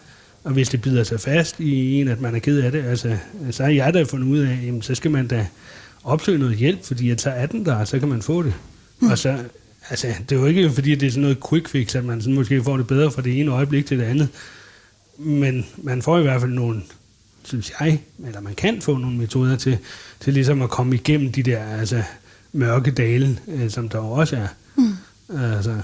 [0.45, 3.17] Og hvis det bider sig fast i en, at man er ked af det, altså,
[3.51, 5.47] så har jeg da fundet ud af, jamen, så skal man da
[6.07, 8.55] opsøge noget hjælp, fordi at så er den der, så kan man få det.
[9.01, 9.11] Mm.
[9.11, 9.39] Og så,
[9.91, 12.35] altså, det er jo ikke fordi, det er sådan noget quick fix, at man sådan
[12.35, 14.29] måske får det bedre fra det ene øjeblik til det andet.
[15.19, 16.83] Men man får i hvert fald nogle,
[17.45, 19.79] synes jeg, eller man kan få nogle metoder til,
[20.21, 22.03] til ligesom at komme igennem de der altså,
[22.53, 24.49] mørke dale, øh, som der også er.
[24.77, 24.93] Mm.
[25.39, 25.77] Altså,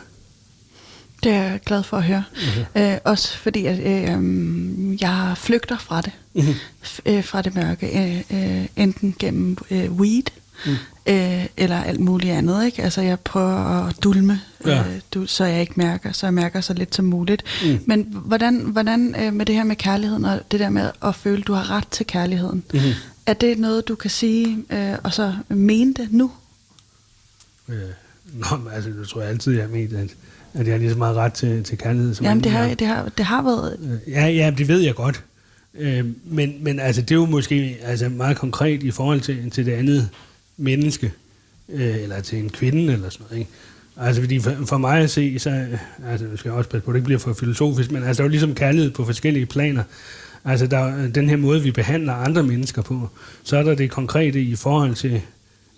[1.23, 2.25] Det er jeg glad for at høre.
[2.35, 2.83] Mhm.
[2.83, 6.13] Øh, også fordi, at øh, jeg flygter fra det.
[6.35, 6.55] Mhm.
[6.85, 7.87] F- øh, fra det mørke.
[8.31, 10.23] Øh, øh, enten gennem øh, weed,
[10.67, 10.73] Mm.
[11.07, 12.67] øh, eller alt muligt andet.
[12.67, 12.83] Ikke?
[12.83, 14.79] Altså, jeg prøver at dulme, Ja.
[14.81, 17.43] øh, du, så jeg ikke mærker, så jeg mærker så lidt som muligt.
[17.65, 17.79] Mm.
[17.87, 21.41] Men hvordan, hvordan øh, med det her med kærligheden, og det der med at føle,
[21.41, 22.81] at du har ret til kærligheden, Mhm.
[23.27, 26.31] er det noget, du kan sige, øh, og så mene det nu?
[27.69, 27.75] øh,
[28.33, 30.11] nå, altså, det tror jeg altid, jeg har ment, at,
[30.55, 32.15] at jeg lige så meget ret til, til kærlighed.
[32.15, 33.77] Som Jamen, det har, det, har, det har været...
[33.83, 35.25] Øh, Ja, ja, det ved jeg godt.
[35.79, 39.67] Øh, men, men altså, det er jo måske altså, meget konkret i forhold til, til
[39.67, 40.09] det andet
[40.57, 41.13] menneske,
[41.69, 43.39] øh, eller til en kvinde, eller sådan noget.
[43.39, 43.51] Ikke?
[43.97, 45.79] Altså, fordi for, for mig at se, så, øh,
[46.11, 48.23] altså, nu skal jeg også passe på, at det ikke bliver for filosofisk, men altså,
[48.23, 49.83] der er jo ligesom kærlighed på forskellige planer.
[50.45, 53.09] Altså, der er den her måde, vi behandler andre mennesker på,
[53.43, 55.21] så er der det konkrete i forhold til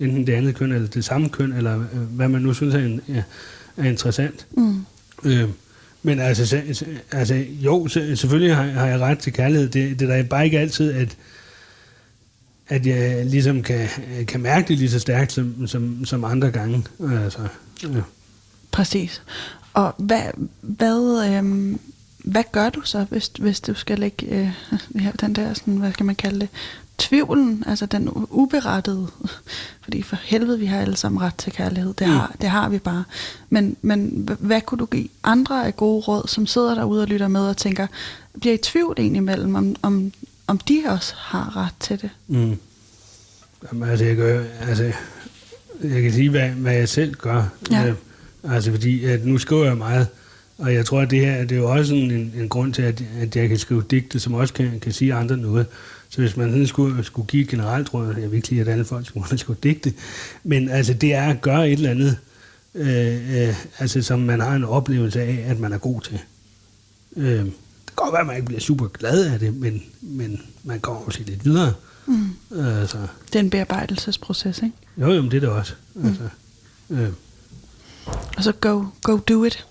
[0.01, 2.79] enten det andet køn, eller det samme køn, eller øh, hvad man nu synes er,
[2.79, 3.23] en, er,
[3.77, 4.47] er interessant.
[4.51, 4.85] Mm.
[5.25, 5.49] Øh,
[6.03, 6.63] men altså,
[7.13, 9.69] altså jo, se, selvfølgelig har, har jeg ret til kærlighed.
[9.69, 11.17] Det, det er da bare ikke altid, at,
[12.69, 13.89] at jeg ligesom kan,
[14.29, 16.85] kan mærke det lige så stærkt som, som, som andre gange.
[17.01, 17.49] Altså,
[17.83, 18.01] ja.
[18.73, 19.23] Præcis.
[19.73, 20.23] Og hvad,
[20.61, 21.81] hvad, øhm,
[22.19, 24.51] hvad gør du så, hvis, hvis du skal lægge øh,
[25.21, 26.49] den der, sådan, hvad skal man kalde det,
[26.99, 29.07] tvivlen, altså den uberettede,
[29.85, 32.13] fordi for helvede, vi har alle sammen ret til kærlighed, det, Mm.
[32.13, 33.05] har, det har vi bare.
[33.51, 37.29] Men, men hvad kunne du give andre af gode råd, som sidder derude og lytter
[37.29, 37.87] med og tænker,
[38.41, 40.13] bliver i tvivl egentlig imellem, om, om,
[40.47, 42.11] om de også har ret til det?
[42.29, 42.59] Mm.
[43.73, 44.93] Jamen, altså, jeg, gør, altså,
[45.85, 47.45] jeg kan sige, hvad, hvad jeg selv gør.
[47.71, 47.87] Ja.
[47.87, 47.95] Øh,
[48.45, 50.07] altså, fordi at nu skriver jeg meget,
[50.59, 52.83] og jeg tror, at det her det er jo også en, en, en grund til,
[52.83, 55.67] at, at jeg kan skrive digte, som også kan, kan sige andre noget.
[56.15, 58.69] Så hvis man sådan skulle, skulle give et generelt råd, jeg vil ikke lide, at
[58.69, 59.93] alle folk skulle skrive digte,
[60.45, 62.19] men altså, det er at gøre et eller andet,
[62.75, 66.19] øh, øh, altså, som man har en oplevelse af, at man er god til.
[67.17, 67.53] Øh, det
[67.87, 71.03] kan godt være, at man ikke bliver super glad af det, men, men man kommer
[71.05, 71.73] måske lidt videre.
[72.07, 72.31] Mm.
[72.59, 74.77] Altså, Det er en bearbejdelsesproces, ikke?
[74.99, 75.73] jo, jo, men det er det også.
[76.05, 76.29] Altså,
[76.91, 77.09] øh,
[78.37, 79.67] Og så go, go do it.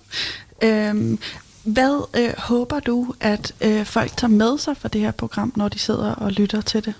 [0.62, 1.18] Øhm,
[1.64, 5.68] hvad øh, håber du, at øh, folk tager med sig fra det her program, når
[5.68, 6.94] de sidder og lytter til det?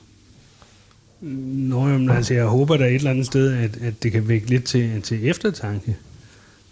[1.20, 4.50] Nå, jamen, altså, jeg håber da et eller andet sted, at, at det kan vække
[4.50, 5.96] lidt til, til eftertanke.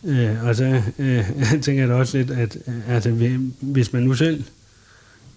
[0.05, 1.31] Øh, og så øh,
[1.63, 3.11] tænker jeg da også lidt, at altså,
[3.61, 4.45] hvis man nu selv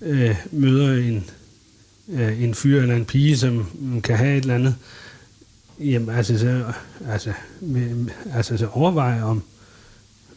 [0.01, 1.25] øh, møder en,
[2.09, 3.67] øh, en fyr eller en pige, som
[4.03, 4.75] kan have et eller andet,
[5.79, 6.63] Jamen, altså, så,
[7.09, 7.33] altså,
[8.33, 9.43] altså, så overveje om,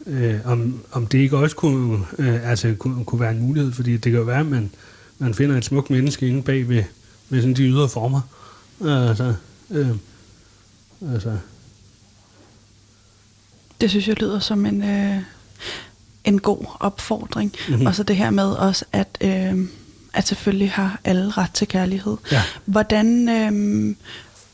[0.09, 3.91] øh, om, om det ikke også kunne, øh, altså, kunne, kunne være en mulighed, fordi
[3.91, 4.71] det kan jo være, at man,
[5.17, 6.83] man finder et smukt menneske inde bag ved,
[7.29, 8.21] ved sådan de ydre former.
[8.81, 9.33] Altså,
[9.69, 9.89] øh,
[11.13, 11.37] altså.
[13.81, 15.17] Det synes jeg lyder som en, øh,
[16.23, 17.55] en god opfordring.
[17.69, 17.85] Mm-hmm.
[17.85, 19.67] Og så det her med også, at, øh,
[20.13, 22.17] at selvfølgelig har alle ret til kærlighed.
[22.31, 22.41] Ja.
[22.65, 23.95] Hvordan, øh,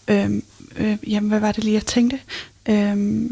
[0.08, 0.42] øh,
[0.78, 2.20] øh, jamen hvad var det lige, jeg tænkte?
[2.70, 3.26] Øh,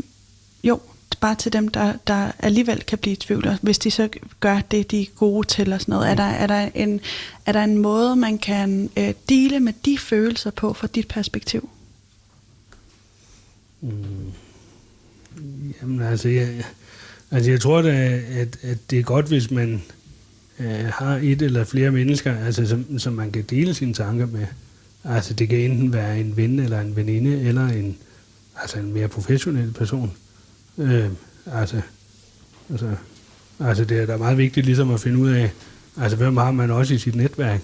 [0.63, 0.79] jo,
[1.15, 4.09] bare til dem, der, der alligevel kan blive i tvivl, og hvis de så
[4.39, 6.07] gør det, de er gode til og sådan noget.
[6.07, 6.11] Mm.
[6.11, 6.99] Er, der, er, der en,
[7.45, 11.69] er der en måde, man kan øh, dele med de følelser på fra dit perspektiv?
[13.81, 14.31] Mm.
[15.81, 16.63] Jamen altså, jeg,
[17.31, 19.81] altså jeg tror da, at, at det er godt, hvis man
[20.59, 24.45] øh, har et eller flere mennesker, altså, som, som man kan dele sine tanker med.
[25.03, 27.97] Altså det kan enten være en ven eller en veninde, eller en,
[28.55, 30.11] altså en mere professionel person.
[30.77, 31.09] Øh,
[31.45, 31.81] altså,
[32.69, 32.95] altså,
[33.59, 35.51] altså det er da meget vigtigt ligesom at finde ud af,
[35.97, 37.61] altså hvem har man også i sit netværk.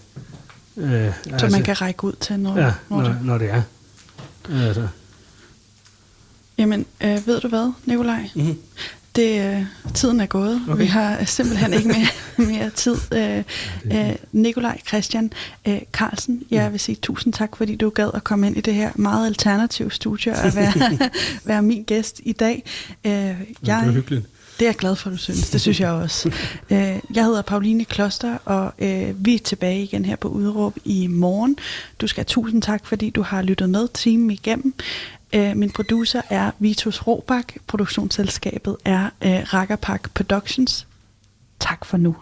[0.78, 3.18] Øh, så altså, man kan række ud til, når, ja, når, når, det.
[3.24, 3.62] når det er.
[4.52, 4.88] Altså.
[6.58, 8.30] Jamen, øh, ved du hvad, Nikolaj?
[8.36, 8.58] Mm-hmm.
[9.20, 10.62] Det, øh, tiden er gået.
[10.70, 10.82] Okay.
[10.82, 12.96] Vi har simpelthen ikke mere, mere tid.
[13.14, 13.44] Øh,
[13.86, 15.34] øh, Nikolaj Christian
[15.68, 18.74] øh, Carlsen, jeg vil sige tusind tak, fordi du gad at komme ind i det
[18.74, 21.10] her meget alternative studie og være,
[21.46, 22.64] være min gæst i dag.
[23.06, 24.26] Øh, jeg, det er hyggeligt.
[24.60, 25.50] Det er jeg glad for, du synes.
[25.50, 26.30] Det synes jeg også.
[26.72, 31.08] Øh, jeg hedder Pauline Kloster, og øh, vi er tilbage igen her på Udråb i
[31.08, 31.58] morgen.
[32.02, 34.74] Du skal have tusind tak, fordi du har lyttet med timen igennem.
[35.34, 37.54] Øh, min producer er Vitus Robak.
[37.68, 40.88] Produktionsselskabet er øh, Rakkerpark Productions.
[41.60, 42.16] Tak for nu.